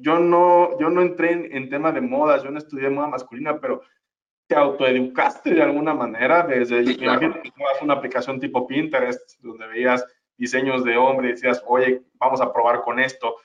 yo 0.00 0.18
no, 0.18 0.78
yo 0.78 0.90
no 0.90 1.02
entré 1.02 1.32
en, 1.32 1.56
en 1.56 1.70
tema 1.70 1.92
de 1.92 2.00
modas, 2.00 2.42
yo 2.42 2.50
no 2.50 2.58
estudié 2.58 2.90
moda 2.90 3.08
masculina, 3.08 3.60
pero 3.60 3.82
te 4.50 4.56
autoeducaste 4.56 5.54
de 5.54 5.62
alguna 5.62 5.94
manera 5.94 6.42
desde, 6.42 6.84
sí, 6.84 6.96
imagínate 7.00 7.40
que 7.40 7.52
una 7.82 7.94
aplicación 7.94 8.40
tipo 8.40 8.66
Pinterest, 8.66 9.38
donde 9.38 9.68
veías 9.68 10.04
diseños 10.36 10.82
de 10.82 10.96
hombre 10.96 11.28
y 11.28 11.30
decías, 11.32 11.62
oye, 11.68 12.02
vamos 12.14 12.40
a 12.40 12.52
probar 12.52 12.80
con 12.80 12.98
esto. 12.98 13.36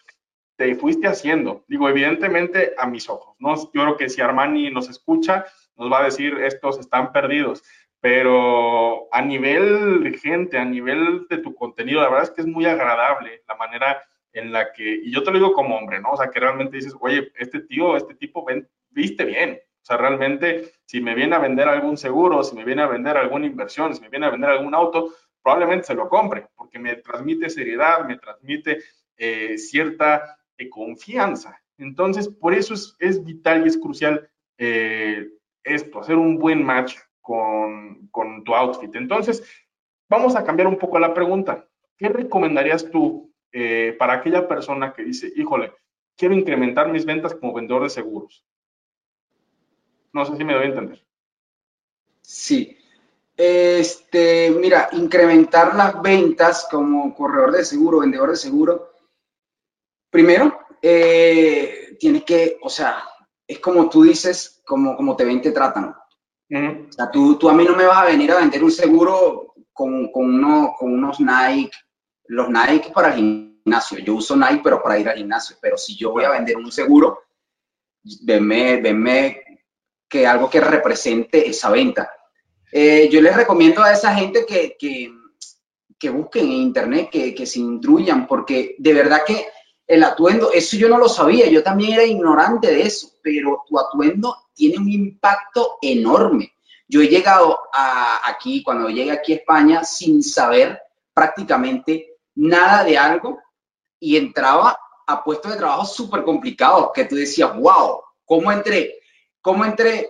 Te 0.56 0.74
fuiste 0.74 1.08
haciendo. 1.08 1.64
Digo, 1.68 1.88
evidentemente 1.88 2.74
a 2.76 2.88
mis 2.88 3.08
ojos, 3.08 3.36
¿no? 3.38 3.56
Yo 3.56 3.84
creo 3.84 3.98
que 3.98 4.10
si 4.10 4.20
Armani 4.22 4.72
nos 4.72 4.90
escucha, 4.90 5.46
nos 5.76 5.92
va 5.92 6.00
a 6.00 6.06
decir, 6.06 6.40
estos 6.40 6.80
están 6.80 7.12
perdidos. 7.12 7.62
Pero 8.00 9.08
a 9.12 9.22
nivel 9.22 10.04
de 10.04 10.18
gente, 10.18 10.58
a 10.58 10.66
nivel 10.66 11.28
de 11.30 11.38
tu 11.38 11.54
contenido, 11.54 12.02
la 12.02 12.10
verdad 12.10 12.24
es 12.24 12.32
que 12.32 12.42
es 12.42 12.48
muy 12.48 12.66
agradable 12.66 13.44
la 13.48 13.56
manera 13.58 14.02
en 14.34 14.52
la 14.52 14.74
que, 14.74 15.02
y 15.04 15.12
yo 15.12 15.22
te 15.22 15.30
lo 15.30 15.38
digo 15.38 15.54
como 15.54 15.78
hombre, 15.78 16.02
¿no? 16.02 16.14
O 16.14 16.18
sea, 16.18 16.32
que 16.32 16.40
realmente 16.40 16.78
dices, 16.78 16.96
oye, 17.00 17.32
este 17.38 17.60
tío, 17.60 17.96
este 17.96 18.16
tipo, 18.16 18.44
ven, 18.44 18.68
viste 18.90 19.24
bien, 19.24 19.60
o 19.86 19.88
sea, 19.88 19.98
realmente, 19.98 20.72
si 20.84 21.00
me 21.00 21.14
viene 21.14 21.36
a 21.36 21.40
vender 21.40 21.68
algún 21.68 21.96
seguro, 21.96 22.44
si 22.44 22.56
me 22.56 22.66
viene 22.66 22.82
a 22.82 22.88
vender 22.88 23.18
alguna 23.18 23.46
inversión, 23.46 23.94
si 23.94 24.02
me 24.02 24.10
viene 24.10 24.26
a 24.26 24.32
vender 24.32 24.50
algún 24.50 24.74
auto, 24.74 25.14
probablemente 25.44 25.86
se 25.86 25.94
lo 25.94 26.10
compre, 26.10 26.48
porque 26.56 26.80
me 26.80 26.96
transmite 26.96 27.52
seriedad, 27.52 28.04
me 28.04 28.18
transmite 28.18 28.80
eh, 29.16 29.60
cierta 29.60 30.40
eh, 30.58 30.70
confianza. 30.70 31.62
Entonces, 31.78 32.28
por 32.28 32.56
eso 32.56 32.74
es, 32.74 33.24
vital 33.24 33.64
y 33.64 33.68
es 33.68 33.78
crucial 33.78 34.28
eh, 34.58 35.30
esto, 35.64 36.00
hacer 36.00 36.16
un 36.16 36.40
buen 36.40 36.64
match 36.64 36.98
con, 37.22 38.08
con 38.08 38.44
tu 38.44 38.56
outfit. 38.56 38.96
Entonces, 38.96 39.44
vamos 40.10 40.36
a 40.36 40.44
cambiar 40.44 40.68
un 40.68 40.80
poco 40.80 40.98
la 40.98 41.14
pregunta. 41.14 41.64
¿Qué 41.96 42.10
recomendarías 42.10 42.90
tú 42.90 43.32
para 44.00 44.14
aquella 44.14 44.48
persona 44.48 44.94
que 44.94 45.04
dice, 45.04 45.32
híjole, 45.36 45.74
quiero 46.18 46.34
incrementar 46.34 46.92
mis 46.92 47.06
ventas 47.06 47.36
como 47.36 47.54
vendedor 47.54 47.84
de 47.84 47.90
seguros? 47.90 48.44
No 50.16 50.24
sé 50.24 50.38
si 50.38 50.46
me 50.46 50.54
doy 50.54 50.64
a 50.64 50.68
entender. 50.68 51.06
Sí. 52.22 52.78
Este, 53.36 54.50
mira, 54.50 54.88
incrementar 54.94 55.76
las 55.76 56.02
ventas 56.02 56.70
como 56.72 57.14
corredor 57.14 57.52
de 57.52 57.66
seguro, 57.66 58.00
vendedor 58.00 58.30
de 58.30 58.38
seguro. 58.38 58.94
Primero, 60.10 60.58
eh, 60.82 61.98
tienes 62.00 62.24
que, 62.24 62.58
o 62.62 62.70
sea, 62.70 63.04
es 63.46 63.60
como 63.60 63.90
tú 63.90 64.04
dices, 64.04 64.62
como, 64.66 64.96
como 64.96 65.18
te 65.18 65.26
ven, 65.26 65.42
te 65.42 65.52
tratan. 65.52 65.90
O 65.90 66.92
sea, 66.94 67.12
tú, 67.12 67.38
tú, 67.38 67.50
a 67.50 67.54
mí 67.54 67.66
no 67.66 67.76
me 67.76 67.86
vas 67.86 67.98
a 67.98 68.06
venir 68.06 68.32
a 68.32 68.40
vender 68.40 68.64
un 68.64 68.72
seguro 68.72 69.54
con, 69.74 70.14
con, 70.14 70.34
uno, 70.34 70.76
con 70.80 70.94
unos 70.94 71.20
Nike, 71.20 71.76
los 72.28 72.48
Nike 72.48 72.94
para 72.94 73.10
el 73.10 73.16
gimnasio. 73.16 74.00
Yo 74.00 74.16
uso 74.16 74.38
Nike, 74.38 74.62
pero 74.64 74.82
para 74.82 74.98
ir 74.98 75.10
al 75.10 75.18
gimnasio. 75.18 75.58
Pero 75.62 75.76
si 75.76 75.98
yo 75.98 76.12
voy 76.12 76.24
a 76.24 76.30
vender 76.30 76.56
un 76.56 76.72
seguro, 76.72 77.20
venme, 78.24 78.80
venme 78.80 79.45
que 80.08 80.28
algo 80.28 80.50
que 80.50 80.62
represente 80.62 81.48
esa 81.48 81.70
venta. 81.70 82.12
Eh, 82.72 83.10
yo 83.12 83.22
les 83.22 83.36
recomiendo 83.36 83.82
a 83.84 83.94
esa 83.94 84.14
gente 84.14 84.46
que, 84.46 84.76
que, 84.78 85.12
que 85.98 86.10
busquen 86.10 86.46
en 86.46 86.52
internet, 86.52 87.10
que, 87.12 87.34
que, 87.34 87.46
se 87.46 87.60
instruyan, 87.60 88.28
porque 88.28 88.76
de 88.78 88.94
verdad 88.94 89.22
que 89.26 89.48
el 89.88 90.04
atuendo, 90.04 90.52
eso 90.52 90.78
yo 90.78 90.90
no 90.90 90.98
lo 90.98 91.08
sabía, 91.08 91.48
yo 91.48 91.64
también 91.64 91.94
era 91.94 92.04
ignorante 92.04 92.68
de 92.68 92.82
eso, 92.82 93.12
pero 93.22 93.64
tu 93.68 93.80
atuendo 93.80 94.48
tiene 94.54 94.78
un 94.78 94.90
impacto 94.90 95.78
enorme. 95.82 96.54
Yo 96.88 97.02
he 97.02 97.08
llegado 97.08 97.60
aquí, 98.24 98.62
cuando 98.64 98.90
llegué 98.90 99.12
aquí 99.12 99.34
a 99.34 99.38
España, 99.38 99.84
sin 99.84 100.22
saber 100.22 100.80
prácticamente 101.14 102.18
nada 102.36 102.84
de 102.84 102.98
algo 102.98 103.40
y 104.00 104.18
entraba 104.18 104.78
a 105.08 105.24
puestos 105.24 105.52
de 105.52 105.58
trabajo 105.58 105.86
súper 105.86 106.24
complicados, 106.24 106.92
que 106.94 107.06
tú 107.06 107.16
decías, 107.16 107.56
wow, 107.58 108.02
¿cómo 108.26 108.52
entré? 108.52 109.00
Cómo 109.46 109.64
entré 109.64 110.10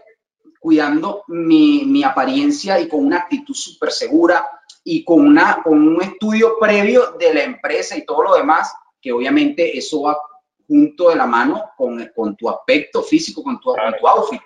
cuidando 0.61 1.25
mi, 1.27 2.01
apariencia 2.05 2.79
y 2.79 2.87
con 2.87 3.05
una 3.05 3.17
actitud 3.17 3.53
súper 3.53 3.91
segura 3.91 4.49
y 4.81 5.03
con, 5.03 5.27
una, 5.27 5.61
con 5.61 5.85
un 5.85 6.01
estudio 6.01 6.57
previo 6.57 7.17
de 7.19 7.33
la 7.33 7.43
empresa 7.43 7.97
y 7.97 8.05
todo 8.05 8.23
lo 8.23 8.35
demás, 8.35 8.73
que 9.01 9.11
obviamente 9.11 9.77
eso 9.77 10.03
va 10.03 10.17
junto 10.65 11.09
de 11.09 11.17
la 11.17 11.27
mano 11.27 11.71
con, 11.75 12.09
con 12.15 12.37
tu 12.37 12.49
aspecto 12.49 13.03
físico, 13.03 13.43
con 13.43 13.59
tu, 13.59 13.75
outfit. 14.07 14.39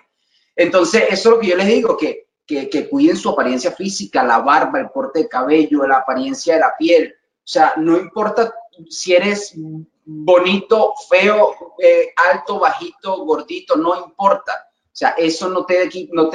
Entonces, 0.56 1.04
eso 1.08 1.28
es 1.28 1.34
lo 1.36 1.40
que 1.40 1.46
yo 1.46 1.56
les 1.56 1.68
digo, 1.68 1.96
que, 1.96 2.26
que, 2.44 2.68
que, 2.68 2.88
cuiden 2.88 3.16
su 3.16 3.30
apariencia 3.30 3.70
física, 3.70 4.24
la 4.24 4.38
barba, 4.38 4.80
el 4.80 4.90
corte 4.90 5.20
de 5.20 5.28
cabello, 5.28 5.86
la 5.86 5.98
apariencia 5.98 6.54
de 6.54 6.60
la 6.60 6.74
piel. 6.76 7.14
O 7.36 7.46
sea, 7.46 7.74
no 7.76 7.96
importa 7.96 8.52
si 8.88 9.14
eres 9.14 9.54
bonito, 10.04 10.94
feo, 11.08 11.74
eh, 11.78 12.12
alto, 12.32 12.58
bajito, 12.58 13.24
gordito, 13.24 13.76
no 13.76 13.96
importa. 13.96 14.69
Sea, 15.00 15.14
eso 15.16 15.48
no 15.48 15.64
te, 15.64 15.88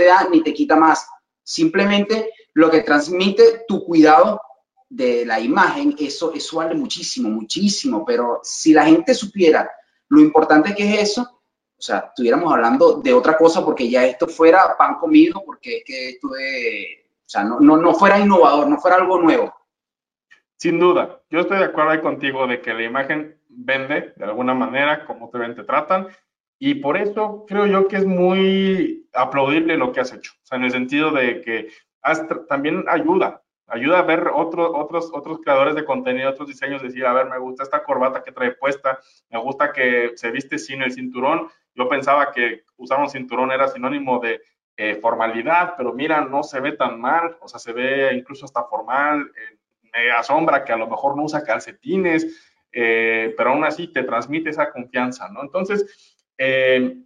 da 0.06 0.28
ni 0.28 0.42
te 0.42 0.52
quita 0.52 0.76
más. 0.76 1.08
Simplemente 1.44 2.32
lo 2.56 2.72
que 2.72 2.82
transmite 2.82 3.64
tu 3.68 3.86
cuidado 3.86 4.42
de 4.90 5.24
la 5.24 5.40
imagen, 5.40 5.96
eso, 6.00 6.34
eso 6.34 6.58
vale 6.58 6.74
muchísimo, 6.74 7.30
muchísimo. 7.30 8.04
Pero 8.04 8.40
si 8.42 8.74
la 8.74 8.86
gente 8.86 9.14
supiera 9.14 9.70
lo 10.08 10.20
importante 10.20 10.74
que 10.74 10.96
es 10.96 11.12
eso, 11.12 11.22
o 11.78 11.82
sea, 11.82 12.06
estuviéramos 12.08 12.52
hablando 12.52 12.94
de 13.04 13.14
otra 13.14 13.38
cosa 13.38 13.64
porque 13.64 13.88
ya 13.88 14.04
esto 14.04 14.28
fuera 14.28 14.76
pan 14.76 14.96
comido, 14.96 15.44
porque 15.46 15.78
es 15.78 15.84
que 15.86 16.10
esto 16.10 16.30
es, 16.36 16.88
o 17.20 17.30
sea, 17.30 17.44
no, 17.44 17.94
fuera 17.94 18.18
innovador, 18.18 18.68
no 18.68 18.80
fuera 18.80 18.98
algo 18.98 19.22
nuevo. 19.22 19.54
Sin 20.58 20.80
duda, 20.80 21.22
yo 21.30 21.42
estoy 21.42 21.60
de 21.60 21.66
acuerdo 21.66 22.02
contigo 22.02 22.48
de 22.48 22.62
que 22.62 22.74
la 22.74 22.82
imagen 22.82 23.40
vende 23.48 24.16
de 24.16 24.26
alguna 24.26 24.56
manera, 24.56 25.06
como 25.06 25.30
te 25.30 25.38
ven, 25.38 25.54
te 25.54 25.64
tratan, 25.64 26.08
y 26.60 26.76
por 26.76 26.98
eso 26.98 27.46
creo 27.48 27.66
yo 27.66 27.88
que 27.88 27.98
es 27.98 28.06
muy 28.06 29.08
aplaudible 29.14 29.78
lo 29.78 29.92
que 29.92 30.02
has 30.02 30.14
hecho, 30.14 30.34
o 30.44 30.46
sea, 30.46 30.58
en 30.58 30.66
el 30.66 30.72
sentido 30.72 31.12
de 31.12 31.42
que 31.42 31.70
también 32.48 32.86
ayuda, 32.88 33.42
ayuda 33.68 34.00
a 34.00 34.04
ver 34.04 34.28
otros 34.34 34.72
otros, 34.74 35.12
otros 35.14 35.40
creadores 35.44 35.76
de 35.76 35.86
contenido, 35.86 36.30
otros 36.30 36.48
diseños, 36.48 36.82
decir, 36.82 37.06
a 37.06 37.14
ver, 37.14 37.28
me 37.28 37.40
gusta 37.40 37.64
esta 37.64 37.84
corbata 37.84 38.24
que 38.24 38.32
trae 38.32 38.52
puesta, 38.52 39.00
me 39.30 39.40
gusta 39.40 39.72
que 39.72 40.12
se 40.16 40.32
viste 40.32 40.58
sin 40.58 40.82
el 40.82 40.92
cinturón. 40.92 41.50
Yo 41.74 41.90
pensaba 41.90 42.32
que 42.32 42.64
usar 42.78 43.00
un 43.00 43.10
cinturón 43.10 43.52
era 43.52 43.68
sinónimo 43.68 44.20
de 44.20 44.42
eh, 44.78 44.96
formalidad, 44.96 45.74
pero 45.78 45.94
mira, 45.94 46.22
no 46.22 46.44
se 46.44 46.60
ve 46.60 46.74
tan 46.74 47.00
mal, 47.00 47.38
o 47.42 47.48
sea, 47.48 47.60
se 47.60 47.74
ve 47.74 48.14
incluso 48.14 48.46
hasta 48.46 48.64
formal, 48.66 49.22
eh, 49.22 49.58
me 49.94 50.12
asombra 50.12 50.64
que 50.64 50.74
a 50.74 50.78
lo 50.78 50.88
mejor 50.88 51.16
no 51.16 51.24
usa 51.24 51.44
calcetines, 51.44 52.54
eh, 52.72 53.34
pero 53.38 53.52
aún 53.52 53.64
así 53.64 53.88
te 53.88 54.04
transmite 54.04 54.50
esa 54.50 54.70
confianza, 54.70 55.30
¿no? 55.30 55.42
Entonces, 55.42 56.18
eh, 56.38 56.98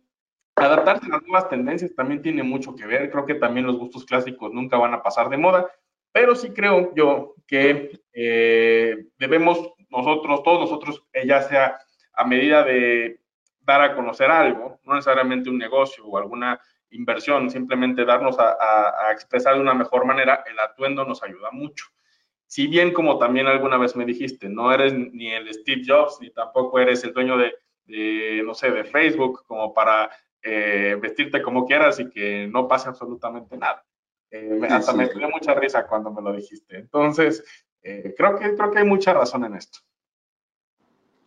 adaptarse 0.55 1.05
a 1.05 1.09
las 1.09 1.23
nuevas 1.23 1.49
tendencias 1.49 1.95
también 1.95 2.21
tiene 2.21 2.43
mucho 2.43 2.75
que 2.75 2.85
ver. 2.85 3.09
Creo 3.11 3.25
que 3.25 3.35
también 3.35 3.65
los 3.65 3.77
gustos 3.77 4.05
clásicos 4.05 4.51
nunca 4.53 4.77
van 4.77 4.93
a 4.93 5.03
pasar 5.03 5.29
de 5.29 5.37
moda, 5.37 5.69
pero 6.11 6.35
sí 6.35 6.51
creo 6.51 6.93
yo 6.95 7.35
que 7.47 8.01
eh, 8.13 9.05
debemos 9.17 9.73
nosotros, 9.89 10.43
todos 10.43 10.59
nosotros, 10.61 11.03
eh, 11.13 11.25
ya 11.27 11.41
sea 11.41 11.77
a 12.13 12.25
medida 12.25 12.63
de 12.63 13.21
dar 13.61 13.81
a 13.81 13.95
conocer 13.95 14.29
algo, 14.31 14.79
no 14.83 14.95
necesariamente 14.95 15.49
un 15.49 15.57
negocio 15.57 16.05
o 16.05 16.17
alguna 16.17 16.59
inversión, 16.91 17.49
simplemente 17.49 18.03
darnos 18.03 18.37
a, 18.39 19.11
expresar 19.11 19.55
de 19.55 19.61
una 19.61 19.73
mejor 19.73 20.05
manera, 20.05 20.43
el 20.49 20.59
atuendo 20.59 21.05
nos 21.05 21.21
ayuda 21.23 21.49
mucho. 21.51 21.85
Si 22.47 22.65
bien, 22.67 22.93
como 22.93 23.19
también 23.19 23.45
alguna 23.45 23.77
vez 23.77 23.95
me 23.95 24.05
dijiste, 24.05 24.49
no 24.49 24.71
eres 24.71 24.93
ni 24.93 25.31
el 25.31 25.53
Steve 25.53 25.83
Jobs, 25.85 26.17
ni 26.19 26.31
tampoco 26.31 26.79
eres 26.79 27.03
el 27.03 27.13
dueño 27.13 27.37
de 27.37 27.53
no 27.89 28.53
sé, 28.53 28.71
de 28.71 28.83
Facebook, 28.83 29.43
como 29.45 29.73
para 29.73 30.09
eh, 30.41 30.97
vestirte 31.01 31.41
como 31.41 31.65
quieras 31.65 31.99
y 31.99 32.09
que 32.09 32.47
no 32.47 32.67
pase 32.67 32.89
absolutamente 32.89 33.57
nada. 33.57 33.83
Eh, 34.31 34.59
hasta 34.69 34.93
me 34.93 35.09
dio 35.09 35.29
mucha 35.29 35.53
risa 35.53 35.87
cuando 35.87 36.11
me 36.11 36.21
lo 36.21 36.33
dijiste. 36.33 36.77
Entonces, 36.77 37.43
eh, 37.81 38.13
creo, 38.15 38.37
que, 38.37 38.55
creo 38.55 38.71
que 38.71 38.79
hay 38.79 38.85
mucha 38.85 39.13
razón 39.13 39.45
en 39.45 39.55
esto. 39.55 39.79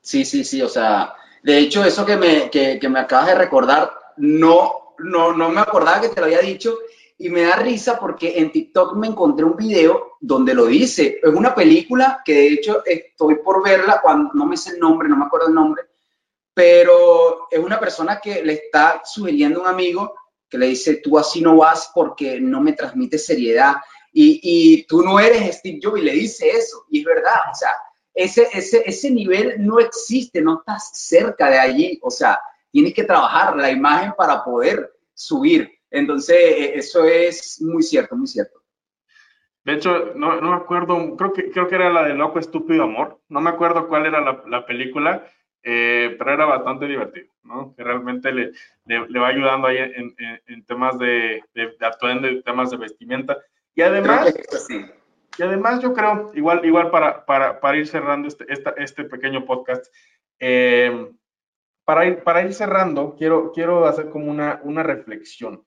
Sí, 0.01 0.25
sí, 0.25 0.45
sí, 0.45 0.63
o 0.63 0.69
sea, 0.69 1.15
de 1.43 1.59
hecho, 1.59 1.85
eso 1.85 2.07
que 2.07 2.17
me, 2.17 2.51
que, 2.51 2.79
que 2.81 2.89
me 2.89 3.01
acabas 3.01 3.29
de 3.29 3.35
recordar, 3.35 3.91
no, 4.17 4.95
no, 4.99 5.33
no 5.33 5.49
me 5.49 5.61
acordaba 5.61 6.01
que 6.01 6.09
te 6.09 6.21
lo 6.21 6.27
había 6.27 6.41
dicho 6.41 6.77
y 7.19 7.29
me 7.29 7.43
da 7.43 7.57
risa 7.57 7.99
porque 8.01 8.39
en 8.39 8.51
TikTok 8.51 8.97
me 8.97 9.07
encontré 9.07 9.45
un 9.45 9.57
video 9.57 10.17
donde 10.21 10.55
lo 10.55 10.67
dice. 10.67 11.21
Es 11.23 11.33
una 11.33 11.55
película 11.55 12.21
que 12.25 12.35
de 12.35 12.49
hecho 12.49 12.83
estoy 12.85 13.37
por 13.37 13.63
verla 13.63 14.01
cuando 14.03 14.31
no 14.35 14.47
me 14.47 14.57
sé 14.57 14.73
el 14.73 14.81
nombre, 14.81 15.09
no 15.09 15.17
me 15.17 15.27
acuerdo 15.27 15.49
el 15.49 15.55
nombre, 15.55 15.83
pero 16.55 17.49
es 17.51 17.59
una 17.59 17.81
persona 17.81 18.21
que 18.21 18.43
le 18.45 18.55
está 18.55 19.03
sugiriendo 19.05 19.61
a 19.61 19.63
un 19.63 19.69
amigo 19.69 20.15
que 20.49 20.59
le 20.59 20.67
dice, 20.67 20.97
tú 20.97 21.19
así 21.19 21.41
no 21.41 21.57
vas 21.57 21.91
porque 21.95 22.39
no 22.39 22.61
me 22.61 22.75
transmite 22.75 23.19
seriedad. 23.19 23.77
Y, 24.13 24.41
y 24.43 24.85
tú 24.85 25.03
no 25.03 25.19
eres 25.19 25.57
Steve 25.57 25.81
Jobs 25.83 26.01
y 26.01 26.03
le 26.03 26.13
dice 26.13 26.51
eso. 26.51 26.85
Y 26.91 27.01
es 27.01 27.05
verdad, 27.07 27.41
o 27.51 27.55
sea, 27.55 27.71
ese, 28.13 28.47
ese, 28.53 28.83
ese 28.85 29.11
nivel 29.11 29.55
no 29.65 29.81
existe, 29.81 30.43
no 30.43 30.59
estás 30.59 30.91
cerca 30.93 31.49
de 31.49 31.59
allí. 31.59 31.99
O 32.03 32.11
sea, 32.11 32.39
tienes 32.71 32.93
que 32.93 33.05
trabajar 33.05 33.57
la 33.57 33.71
imagen 33.71 34.13
para 34.17 34.45
poder 34.45 34.93
subir. 35.15 35.71
Entonces, 35.91 36.37
e, 36.37 36.79
eso 36.79 37.05
es 37.05 37.61
muy 37.63 37.83
cierto, 37.83 38.15
muy 38.15 38.27
cierto. 38.27 38.63
De 39.65 39.75
hecho, 39.75 40.13
no, 40.17 40.41
no, 40.41 40.51
me 40.51 40.57
acuerdo, 40.57 41.17
creo 41.17 41.33
que, 41.33 41.51
creo 41.51 41.69
que 41.69 41.77
era 41.77 41.91
la 41.91 42.03
de 42.03 42.15
Loco 42.15 42.41
Estúpido 42.41 42.83
Amor, 42.83 43.21
no 43.29 43.41
me 43.41 43.51
acuerdo 43.51 43.87
cuál 43.87 44.07
era 44.07 44.21
la, 44.21 44.43
la 44.49 44.67
película, 44.67 45.25
eh, 45.63 46.15
pero 46.19 46.33
era 46.33 46.45
bastante 46.45 46.87
divertido, 46.87 47.33
¿no? 47.45 47.75
Que 47.75 47.85
realmente 47.85 48.33
le, 48.33 48.53
le, 48.87 49.19
va 49.19 49.29
ayudando 49.29 49.69
ahí 49.69 49.79
en, 49.79 50.15
en, 50.47 50.65
temas 50.65 50.99
de, 50.99 51.43
de, 51.55 51.77
de 51.79 51.87
atuendo 51.87 52.29
y 52.29 52.43
temas 52.43 52.71
de 52.71 52.79
vestimenta. 52.79 53.39
Y 53.75 53.83
además, 53.83 54.35
y 55.39 55.43
además 55.43 55.81
yo 55.81 55.95
creo, 55.95 56.31
igual, 56.35 56.65
igual 56.65 56.91
para, 56.91 57.25
para, 57.25 57.61
para 57.61 57.77
ir 57.79 57.87
cerrando 57.87 58.29
este, 58.29 58.45
esta, 58.53 58.71
este 58.77 59.05
pequeño 59.05 59.45
podcast, 59.45 59.87
eh, 60.39 61.11
para, 61.85 62.07
ir, 62.07 62.23
para 62.23 62.43
ir 62.43 62.53
cerrando, 62.53 63.15
quiero, 63.17 63.53
quiero 63.53 63.87
hacer 63.87 64.11
como 64.11 64.31
una, 64.31 64.61
una 64.65 64.83
reflexión. 64.83 65.65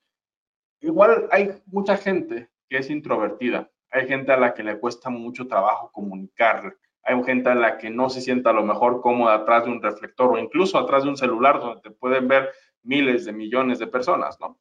Igual 0.80 1.26
hay 1.30 1.62
mucha 1.66 1.96
gente 1.96 2.48
que 2.68 2.78
es 2.78 2.90
introvertida, 2.90 3.70
hay 3.90 4.06
gente 4.06 4.30
a 4.32 4.36
la 4.36 4.54
que 4.54 4.62
le 4.62 4.78
cuesta 4.78 5.10
mucho 5.10 5.48
trabajo 5.48 5.90
comunicar, 5.90 6.76
hay 7.06 7.22
gente 7.22 7.48
a 7.48 7.54
la 7.54 7.78
que 7.78 7.88
no 7.88 8.10
se 8.10 8.20
sienta 8.20 8.50
a 8.50 8.52
lo 8.52 8.64
mejor 8.64 9.00
cómoda 9.00 9.34
atrás 9.34 9.64
de 9.64 9.70
un 9.70 9.80
reflector 9.80 10.32
o 10.32 10.38
incluso 10.38 10.76
atrás 10.76 11.04
de 11.04 11.10
un 11.10 11.16
celular 11.16 11.60
donde 11.60 11.80
te 11.80 11.90
pueden 11.90 12.26
ver 12.26 12.50
miles 12.82 13.24
de 13.24 13.32
millones 13.32 13.78
de 13.78 13.86
personas, 13.86 14.38
¿no? 14.40 14.58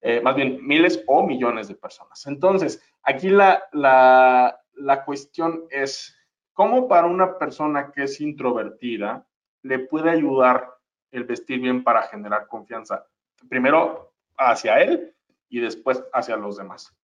Eh, 0.00 0.20
más 0.20 0.36
bien 0.36 0.58
miles 0.62 1.02
o 1.06 1.26
millones 1.26 1.66
de 1.66 1.74
personas. 1.74 2.26
Entonces, 2.26 2.82
aquí 3.02 3.30
la, 3.30 3.64
la, 3.72 4.60
la 4.74 5.04
cuestión 5.04 5.64
es, 5.70 6.14
¿cómo 6.52 6.86
para 6.88 7.06
una 7.06 7.38
persona 7.38 7.90
que 7.90 8.04
es 8.04 8.20
introvertida 8.20 9.26
le 9.62 9.78
puede 9.80 10.10
ayudar 10.10 10.70
el 11.10 11.24
vestir 11.24 11.58
bien 11.60 11.82
para 11.82 12.02
generar 12.02 12.46
confianza? 12.46 13.06
Primero 13.48 14.12
hacia 14.36 14.80
él 14.82 15.14
y 15.48 15.60
después 15.60 16.04
hacia 16.12 16.36
los 16.36 16.58
demás. 16.58 16.94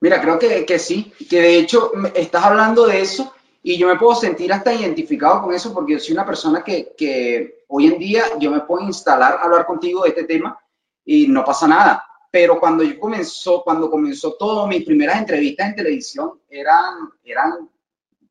Mira, 0.00 0.20
creo 0.20 0.38
que, 0.38 0.66
que, 0.66 0.78
sí, 0.78 1.12
que 1.30 1.40
de 1.40 1.58
hecho 1.58 1.92
estás 2.14 2.44
hablando 2.44 2.86
de 2.86 3.00
eso 3.00 3.32
y 3.68 3.76
yo 3.76 3.88
me 3.88 3.98
puedo 3.98 4.14
sentir 4.14 4.52
hasta 4.52 4.72
identificado 4.72 5.42
con 5.42 5.52
eso 5.52 5.74
porque 5.74 5.94
yo 5.94 5.98
soy 5.98 6.12
una 6.12 6.24
persona 6.24 6.62
que, 6.62 6.94
que 6.96 7.64
hoy 7.66 7.88
en 7.88 7.98
día 7.98 8.22
yo 8.38 8.52
me 8.52 8.60
puedo 8.60 8.86
instalar 8.86 9.32
a 9.32 9.42
hablar 9.42 9.66
contigo 9.66 10.04
de 10.04 10.10
este 10.10 10.22
tema 10.22 10.56
y 11.04 11.26
no 11.26 11.44
pasa 11.44 11.66
nada. 11.66 12.04
Pero 12.30 12.60
cuando 12.60 12.84
yo 12.84 12.96
comenzó, 12.96 13.64
cuando 13.64 13.90
comenzó 13.90 14.34
todo, 14.34 14.68
mis 14.68 14.84
primeras 14.84 15.18
entrevistas 15.18 15.70
en 15.70 15.74
televisión 15.74 16.42
eran, 16.48 17.10
eran 17.24 17.68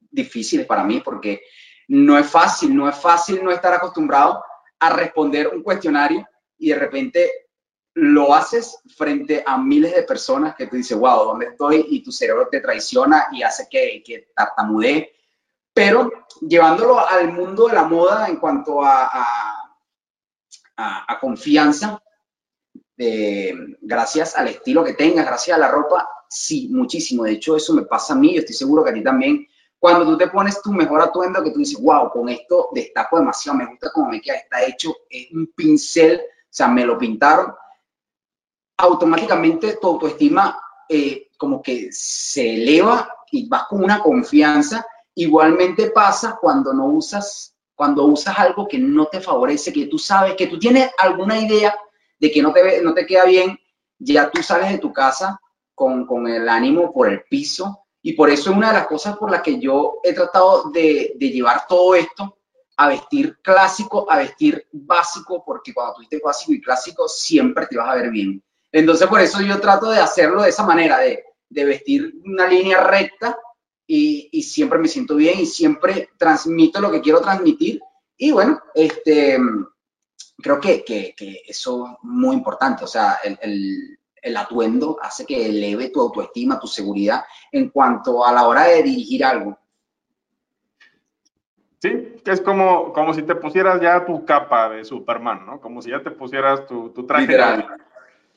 difíciles 0.10 0.65
para 0.65 0.86
mí 0.86 1.01
porque 1.04 1.42
no 1.89 2.18
es 2.18 2.27
fácil, 2.27 2.74
no 2.74 2.88
es 2.88 2.96
fácil 2.96 3.44
no 3.44 3.51
estar 3.51 3.74
acostumbrado 3.74 4.42
a 4.80 4.89
responder 4.92 5.50
un 5.50 5.63
cuestionario 5.63 6.25
y 6.58 6.70
de 6.70 6.75
repente 6.75 7.32
lo 7.96 8.34
haces 8.34 8.80
frente 8.96 9.44
a 9.46 9.58
miles 9.58 9.94
de 9.96 10.04
personas 10.04 10.56
que 10.56 10.68
tú 10.68 10.77
dices, 10.77 10.98
wow, 10.98 11.25
¿dónde 11.25 11.48
estoy? 11.48 11.88
Y 11.89 12.01
tu 12.01 12.13
cerebro 12.13 12.48
te 12.50 12.62
traiciona 12.62 13.27
y 13.34 13.44
hace 13.44 13.68
que, 13.70 14.01
que 14.01 14.30
tartamudee. 14.34 15.12
Pero 15.75 16.10
llevándolo 16.39 17.05
al 17.05 17.34
mundo 17.34 17.67
de 17.67 17.74
la 17.74 17.84
moda 17.84 18.29
en 18.29 18.38
cuanto 18.38 18.82
a, 18.82 19.10
a, 20.77 21.13
a, 21.13 21.20
confianza, 21.20 22.01
eh, 22.98 23.53
gracias 23.82 24.38
al 24.38 24.48
estilo 24.48 24.86
que 24.86 24.94
tengas, 24.94 25.25
gracias 25.25 25.58
a 25.58 25.60
la 25.60 25.67
ropa, 25.67 26.08
sí, 26.29 26.70
muchísimo. 26.72 27.25
De 27.25 27.34
hecho, 27.34 27.58
eso 27.58 27.74
me 27.74 27.82
pasa 27.82 28.13
a 28.13 28.15
mí, 28.15 28.34
yo 28.34 28.39
estoy 28.39 28.55
seguro 28.55 28.86
que 28.86 28.91
a 28.91 28.94
ti 28.94 29.03
también. 29.03 29.46
Cuando 29.77 30.05
tú 30.05 30.17
te 30.17 30.29
pones 30.29 30.61
tu 30.61 30.72
mejor 30.72 31.01
atuendo, 31.01 31.44
que 31.44 31.51
tú 31.51 31.59
dices, 31.59 31.77
wow, 31.81 32.09
con 32.09 32.29
esto 32.29 32.70
destaco 32.74 33.20
demasiado, 33.20 33.57
me 33.57 33.66
gusta 33.66 33.92
cómo 33.94 34.09
me 34.11 34.22
queda, 34.22 34.35
está 34.38 34.64
hecho, 34.64 34.96
es 35.09 35.29
un 35.33 35.51
pincel, 35.53 36.22
o 36.22 36.48
sea, 36.50 36.70
me 36.70 36.85
lo 36.85 36.98
pintaron 36.98 37.53
automáticamente 38.77 39.77
tu 39.81 39.88
autoestima 39.88 40.57
eh, 40.88 41.31
como 41.38 41.61
que 41.61 41.90
se 41.92 42.55
eleva 42.55 43.14
y 43.31 43.50
vas 43.50 43.66
con 43.68 43.83
una 43.83 44.00
confianza. 44.00 44.85
Igualmente 45.16 45.92
pasa 45.92 46.38
cuando 46.40 46.74
no 46.74 46.86
usas, 46.88 47.56
cuando 47.74 48.06
usas 48.06 48.38
algo 48.38 48.68
que 48.68 48.78
no 48.78 49.08
te 49.08 49.22
favorece, 49.22 49.74
que 49.74 49.88
tú 49.88 49.98
sabes, 49.98 50.36
que 50.36 50.48
tú 50.48 50.60
tienes 50.60 50.92
alguna 50.98 51.40
idea 51.40 51.78
de 52.20 52.32
que 52.32 52.42
no 52.42 52.54
te, 52.54 52.82
no 52.82 52.94
te 52.94 53.06
queda 53.06 53.25
bien, 53.25 53.58
ya 53.98 54.30
tú 54.30 54.44
sales 54.44 54.70
de 54.70 54.78
tu 54.78 54.92
casa 54.92 55.40
con, 55.74 56.06
con 56.06 56.28
el 56.28 56.48
ánimo 56.50 56.94
por 56.94 57.10
el 57.10 57.24
piso. 57.30 57.86
Y 58.01 58.14
por 58.14 58.30
eso 58.30 58.51
es 58.51 58.58
una 58.58 58.68
de 58.68 58.75
las 58.75 58.88
cosas 58.88 59.18
por 59.18 59.32
las 59.32 59.42
que 59.42 59.60
yo 59.60 60.00
he 60.04 60.14
tratado 60.14 60.70
de, 60.70 61.14
de 61.16 61.30
llevar 61.32 61.66
todo 61.68 61.96
esto 61.96 62.38
a 62.78 62.90
vestir 62.90 63.38
clásico, 63.42 64.10
a 64.10 64.18
vestir 64.18 64.68
básico, 64.72 65.44
porque 65.46 65.74
cuando 65.74 65.96
tú 65.96 66.00
vistes 66.01 66.22
básico 66.24 66.54
y 66.54 66.62
clásico 66.62 67.08
siempre 67.08 67.66
te 67.68 67.78
vas 67.78 67.90
a 67.90 67.96
ver 67.96 68.12
bien. 68.12 68.44
Entonces, 68.72 69.08
por 69.08 69.22
eso 69.22 69.42
yo 69.42 69.60
trato 69.62 69.90
de 69.90 70.00
hacerlo 70.00 70.44
de 70.44 70.50
esa 70.50 70.66
manera, 70.66 71.00
de, 71.00 71.24
vestir 71.50 72.14
una 72.25 72.46
línea 72.46 72.82
recta 72.82 73.38
y, 73.88 74.42
siempre 74.42 74.80
me 74.80 74.88
siento 74.88 75.16
bien 75.16 75.40
y 75.40 75.46
siempre 75.46 76.10
transmito 76.18 76.82
lo 76.82 76.92
que 76.92 77.02
quiero 77.02 77.22
transmitir. 77.22 77.80
Y 78.18 78.32
bueno, 78.32 78.60
este, 78.74 79.38
creo 80.38 80.60
que, 80.60 81.14
eso 81.48 81.86
es 81.88 81.98
muy 82.04 82.36
importante. 82.36 82.84
O 82.84 82.88
sea, 82.88 83.18
el, 83.24 83.98
el, 84.22 84.38
atuendo 84.38 84.98
hace 85.02 85.26
que 85.26 85.46
eleve 85.46 85.90
tu 85.90 86.02
autoestima, 86.02 86.60
tu 86.60 86.68
seguridad 86.68 87.24
en 87.52 87.70
cuanto 87.70 88.26
a 88.26 88.32
la 88.32 88.48
hora 88.48 88.64
de 88.66 88.84
dirigir 88.84 89.24
algo. 89.24 89.58
Sí, 91.80 92.16
que 92.24 92.32
es 92.32 92.42
como, 92.42 92.92
como 92.94 93.14
si 93.14 93.22
te 93.22 93.36
pusieras 93.36 93.80
ya 93.80 94.04
tu 94.04 94.26
capa 94.26 94.70
de 94.70 94.84
Superman, 94.84 95.46
¿no? 95.46 95.62
Como 95.62 95.82
si 95.84 95.92
ya 95.92 96.02
te 96.02 96.10
pusieras 96.10 96.66
tu, 96.66 96.90
tu 96.90 97.06
traje 97.06 97.38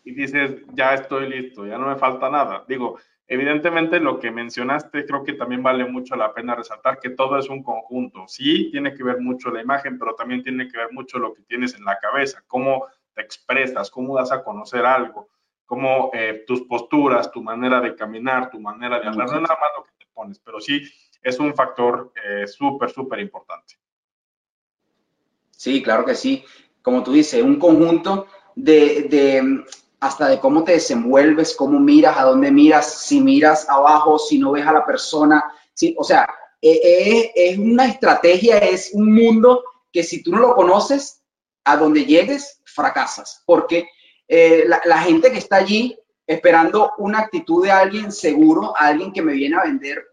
y 0.04 0.12
dices, 0.12 0.62
ya 0.72 0.94
estoy 0.94 1.28
listo, 1.28 1.66
ya 1.66 1.78
no 1.78 1.86
me 1.86 1.96
falta 1.96 2.28
nada. 2.30 2.64
Digo, 2.66 2.98
evidentemente 3.28 4.00
lo 4.00 4.18
que 4.18 4.30
mencionaste 4.30 5.04
creo 5.06 5.22
que 5.22 5.34
también 5.34 5.62
vale 5.62 5.84
mucho 5.84 6.16
la 6.16 6.32
pena 6.32 6.54
resaltar 6.54 6.98
que 6.98 7.10
todo 7.10 7.38
es 7.38 7.48
un 7.48 7.62
conjunto. 7.62 8.26
Sí, 8.26 8.70
tiene 8.70 8.94
que 8.94 9.04
ver 9.04 9.20
mucho 9.20 9.50
la 9.50 9.62
imagen, 9.62 9.98
pero 9.98 10.14
también 10.14 10.42
tiene 10.42 10.66
que 10.66 10.78
ver 10.78 10.92
mucho 10.92 11.18
lo 11.18 11.34
que 11.34 11.42
tienes 11.42 11.74
en 11.74 11.84
la 11.84 11.98
cabeza, 11.98 12.42
cómo 12.46 12.86
te 13.14 13.22
expresas, 13.22 13.90
cómo 13.90 14.16
das 14.16 14.32
a 14.32 14.42
conocer 14.42 14.84
algo, 14.86 15.28
cómo 15.66 16.10
eh, 16.14 16.44
tus 16.46 16.62
posturas, 16.62 17.30
tu 17.30 17.42
manera 17.42 17.80
de 17.80 17.94
caminar, 17.94 18.50
tu 18.50 18.58
manera 18.58 18.98
de 18.98 19.06
hablar, 19.06 19.26
no 19.28 19.40
nada 19.40 19.58
más 19.60 19.70
lo 19.76 19.84
que 19.84 19.92
te 19.98 20.06
pones, 20.12 20.38
pero 20.38 20.60
sí 20.60 20.82
es 21.22 21.38
un 21.38 21.54
factor 21.54 22.12
eh, 22.24 22.46
súper, 22.46 22.90
súper 22.90 23.20
importante. 23.20 23.74
Sí, 25.50 25.82
claro 25.82 26.04
que 26.04 26.14
sí. 26.14 26.44
Como 26.80 27.02
tú 27.02 27.12
dices, 27.12 27.42
un 27.42 27.58
conjunto 27.58 28.28
de, 28.54 29.02
de 29.10 29.64
hasta 30.00 30.28
de 30.28 30.38
cómo 30.38 30.64
te 30.64 30.72
desenvuelves, 30.72 31.56
cómo 31.56 31.80
miras, 31.80 32.16
a 32.16 32.24
dónde 32.24 32.50
miras, 32.50 33.00
si 33.06 33.20
miras 33.20 33.68
abajo, 33.68 34.18
si 34.18 34.38
no 34.38 34.52
ves 34.52 34.66
a 34.66 34.72
la 34.72 34.86
persona. 34.86 35.44
Sí, 35.74 35.94
o 35.98 36.04
sea, 36.04 36.28
eh, 36.62 36.80
eh, 36.82 37.32
es 37.34 37.58
una 37.58 37.86
estrategia, 37.86 38.58
es 38.58 38.90
un 38.92 39.12
mundo 39.12 39.64
que 39.92 40.02
si 40.02 40.22
tú 40.22 40.32
no 40.32 40.38
lo 40.38 40.54
conoces, 40.54 41.22
a 41.64 41.76
donde 41.76 42.04
llegues, 42.04 42.60
fracasas. 42.64 43.42
Porque 43.44 43.88
eh, 44.26 44.64
la, 44.66 44.98
gente 45.02 45.30
que 45.30 45.38
está 45.38 45.56
allí 45.56 45.98
esperando 46.26 46.92
una 46.98 47.20
actitud 47.20 47.64
de 47.64 47.70
alguien 47.70 48.12
seguro, 48.12 48.74
alguien 48.76 49.12
que 49.12 49.22
me 49.22 49.34
viene 49.34 49.56
a 49.56 49.64
vender 49.64 50.06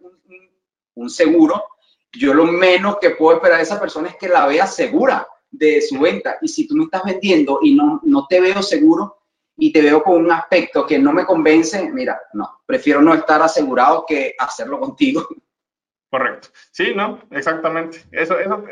un, 0.96 1.10
seguro, 1.10 1.64
yo 2.12 2.34
lo 2.34 2.46
menos 2.46 2.98
que 3.00 3.12
puedo 3.12 3.36
esperar 3.36 3.58
de 3.58 3.64
esa 3.64 3.80
persona 3.80 4.10
es 4.10 4.16
que 4.16 4.30
la 4.30 4.48
vea 4.48 4.66
segura 4.66 5.28
de 5.52 5.82
su 5.82 6.00
venta. 6.00 6.38
Y 6.42 6.48
si 6.48 6.68
tú 6.68 6.76
me 6.76 6.86
estás 6.86 7.04
vendiendo 7.04 7.60
y 7.62 7.76
no, 7.76 8.00
no 8.04 8.26
te 8.28 8.40
veo 8.40 8.62
seguro, 8.64 9.18
y 9.58 9.72
te 9.72 9.82
veo 9.82 10.04
con 10.04 10.26
un 10.26 10.32
aspecto 10.32 10.86
que 10.86 11.00
no 11.00 11.14
me 11.14 11.26
convence, 11.26 11.92
mira, 11.92 12.20
no, 12.34 12.62
prefiero 12.66 13.02
no 13.02 13.14
estar 13.14 13.42
asegurado 13.42 14.06
que 14.08 14.36
hacerlo 14.38 14.80
contigo. 14.80 15.26
Correcto. 16.10 16.50
Sí, 16.72 16.94
¿no? 16.96 17.20
Exactamente. 17.32 18.00
Eso, 18.12 18.40
eso 18.40 18.64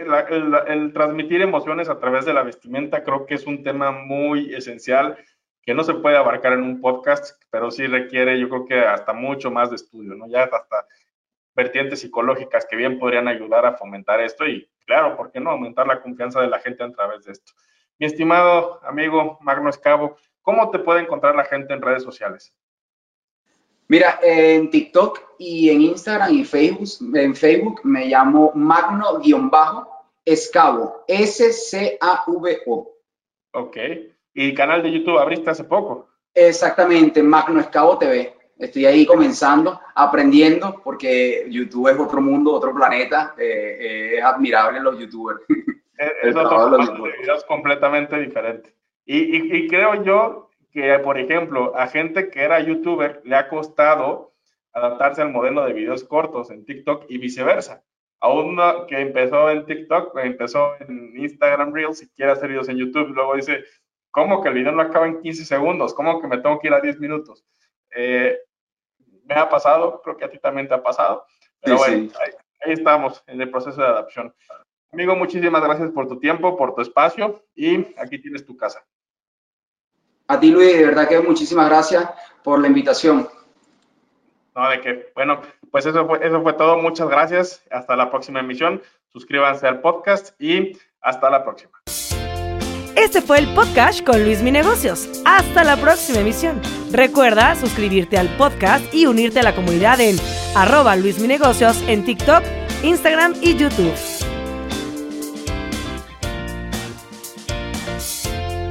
el, 0.68 0.94
transmitir 0.94 1.42
emociones 1.42 1.90
a 1.90 2.00
través 2.00 2.26
de 2.26 2.34
la 2.34 2.44
vestimenta 2.44 3.04
creo 3.04 3.26
que 3.26 3.36
es 3.36 3.46
un 3.46 3.64
tema 3.64 3.92
muy 3.92 4.54
esencial 4.54 5.18
que 5.62 5.74
no 5.74 5.84
se 5.84 5.96
puede 5.96 6.18
abarcar 6.18 6.54
en 6.54 6.64
un 6.64 6.80
podcast, 6.80 7.42
pero 7.50 7.72
sí 7.72 7.88
requiere, 7.88 8.40
yo 8.40 8.50
creo 8.50 8.66
que 8.66 8.80
hasta 8.80 9.14
mucho 9.14 9.50
más 9.50 9.70
de 9.70 9.78
estudio, 9.78 10.14
¿no? 10.14 10.28
Ya 10.28 10.44
hasta 10.44 10.86
vertientes 11.56 12.02
psicológicas 12.02 12.66
que 12.66 12.76
bien 12.76 13.00
podrían 13.00 13.28
ayudar 13.28 13.66
a 13.66 13.78
fomentar 13.78 14.20
esto 14.22 14.46
y, 14.46 14.70
claro, 14.86 15.16
¿por 15.16 15.32
qué 15.32 15.40
no 15.40 15.52
aumentar 15.52 15.88
la 15.88 16.02
confianza 16.02 16.42
de 16.42 16.48
la 16.48 16.60
gente 16.60 16.84
a 16.84 16.92
través 16.92 17.26
de 17.26 17.34
esto? 17.34 17.54
Mi 18.00 18.08
estimado 18.08 18.80
amigo 18.84 19.38
Magno 19.42 19.70
Escabo, 19.70 20.18
¿Cómo 20.44 20.70
te 20.70 20.78
puede 20.80 21.02
encontrar 21.02 21.36
la 21.36 21.46
gente 21.46 21.74
en 21.74 21.82
redes 21.82 22.04
sociales? 22.04 22.54
Mira, 23.88 24.20
en 24.22 24.70
TikTok 24.70 25.20
y 25.40 25.70
en 25.70 25.82
Instagram 25.82 26.32
y 26.34 26.44
Facebook, 26.46 27.16
en 27.16 27.36
Facebook 27.36 27.82
me 27.84 28.06
llamo 28.06 28.52
Magno-Escavo, 28.54 29.16
S-C-A-V-O. 31.08 32.94
Ok. 33.54 33.78
¿Y 34.34 34.54
canal 34.54 34.84
de 34.84 34.92
YouTube 34.92 35.18
abriste 35.18 35.50
hace 35.50 35.64
poco? 35.64 36.10
Exactamente, 36.34 37.24
Magno 37.24 37.60
Escavo 37.60 37.98
TV. 37.98 38.34
Estoy 38.58 38.86
ahí 38.86 39.06
comenzando, 39.06 39.80
aprendiendo, 39.96 40.82
porque 40.84 41.46
YouTube 41.50 41.90
es 41.90 42.00
otro 42.00 42.22
mundo, 42.22 42.54
otro 42.54 42.74
planeta. 42.74 43.36
Eh, 43.38 43.78
eh, 43.80 44.18
es 44.18 44.24
admirable 44.24 44.80
los 44.80 44.98
youtubers. 45.00 45.42
Es, 45.98 46.36
otro 46.36 47.08
es 47.36 47.44
completamente 47.46 48.20
diferente. 48.20 48.74
Y, 49.06 49.56
y, 49.56 49.68
creo 49.68 50.04
yo 50.04 50.50
que, 50.72 50.98
por 51.00 51.18
ejemplo, 51.18 51.76
a 51.76 51.88
gente 51.88 52.30
que 52.30 52.42
era 52.42 52.60
youtuber 52.60 53.22
le 53.26 53.36
ha 53.36 53.50
costado 53.50 54.34
adaptarse 54.72 55.22
al 55.22 55.32
modelo 55.32 55.66
de 55.66 55.74
videos 55.74 56.04
cortos 56.04 56.50
en 56.50 56.66
TikTok 56.66 57.06
y 57.10 57.18
viceversa. 57.18 57.84
A 58.20 58.32
uno 58.32 58.88
que 58.88 59.00
empezó 59.00 59.50
en 59.50 59.66
TikTok, 59.66 60.18
empezó 60.18 60.74
en 60.80 61.14
Instagram 61.18 61.74
Reels 61.74 62.02
y 62.02 62.10
quiere 62.10 62.32
hacer 62.32 62.50
videos 62.50 62.70
en 62.70 62.78
YouTube, 62.78 63.10
y 63.10 63.14
luego 63.14 63.36
dice, 63.36 63.66
¿cómo 64.12 64.42
que 64.42 64.50
el 64.50 64.56
video 64.56 64.72
no 64.72 64.82
acaba 64.82 65.08
en 65.08 65.22
15 65.22 65.46
segundos? 65.46 65.94
¿Cómo 65.94 66.22
que 66.22 66.28
me 66.28 66.38
tengo 66.38 66.60
que 66.60 66.68
ir 66.68 66.74
a 66.74 66.80
10 66.80 67.00
minutos? 67.00 67.46
Eh, 67.96 68.40
me 69.26 69.36
ha 69.36 69.50
pasado, 69.50 70.02
creo 70.02 70.18
que 70.18 70.26
a 70.26 70.30
ti 70.30 70.40
también 70.40 70.68
te 70.68 70.74
ha 70.74 70.82
pasado. 70.82 71.26
Pero 71.62 71.78
bueno, 71.78 72.10
Ahí, 72.20 72.74
estamos 72.74 73.24
en 73.28 73.42
el 73.42 73.52
proceso 73.52 73.80
de 73.80 73.88
adaptación. 73.88 74.34
Amigo, 74.92 75.16
muchísimas 75.16 75.64
gracias 75.64 75.92
por 75.92 76.08
tu 76.08 76.20
tiempo, 76.20 76.56
por 76.56 76.76
tu 76.76 76.82
espacio 76.82 77.44
y 77.56 77.88
aquí 77.98 78.20
tienes 78.20 78.46
tu 78.46 78.56
casa. 78.56 78.86
A 80.34 80.40
ti, 80.40 80.50
Luis, 80.50 80.76
de 80.76 80.88
verdad 80.88 81.08
que 81.08 81.20
muchísimas 81.20 81.70
gracias 81.70 82.10
por 82.44 82.60
la 82.60 82.66
invitación. 82.66 83.30
No, 84.56 84.68
de 84.68 84.82
que, 84.82 85.12
bueno, 85.14 85.42
pues 85.70 85.86
eso 85.86 86.08
fue, 86.08 86.26
eso 86.26 86.42
fue 86.42 86.54
todo. 86.54 86.78
Muchas 86.78 87.08
gracias. 87.08 87.64
Hasta 87.70 87.96
la 87.96 88.10
próxima 88.10 88.40
emisión. 88.40 88.82
Suscríbanse 89.12 89.68
al 89.68 89.82
podcast 89.82 90.34
y 90.42 90.76
hasta 91.02 91.30
la 91.30 91.44
próxima. 91.44 91.72
Este 92.96 93.22
fue 93.22 93.38
el 93.38 93.54
podcast 93.54 94.04
con 94.04 94.24
Luis 94.24 94.42
Mi 94.42 94.50
Negocios. 94.50 95.08
Hasta 95.24 95.64
la 95.64 95.78
próxima 95.78 96.22
emisión. 96.22 96.60
Recuerda 96.92 97.54
suscribirte 97.54 98.18
al 98.18 98.30
podcast 98.36 98.92
y 98.92 99.06
unirte 99.06 99.40
a 99.40 99.44
la 99.44 99.54
comunidad 99.54 100.00
en 100.00 100.16
arroba 100.56 100.96
Luis 100.96 101.20
Mi 101.20 101.28
Negocios 101.28 101.80
en 101.88 102.04
TikTok, 102.06 102.42
Instagram 102.82 103.36
y 103.40 103.56
YouTube. 103.56 104.13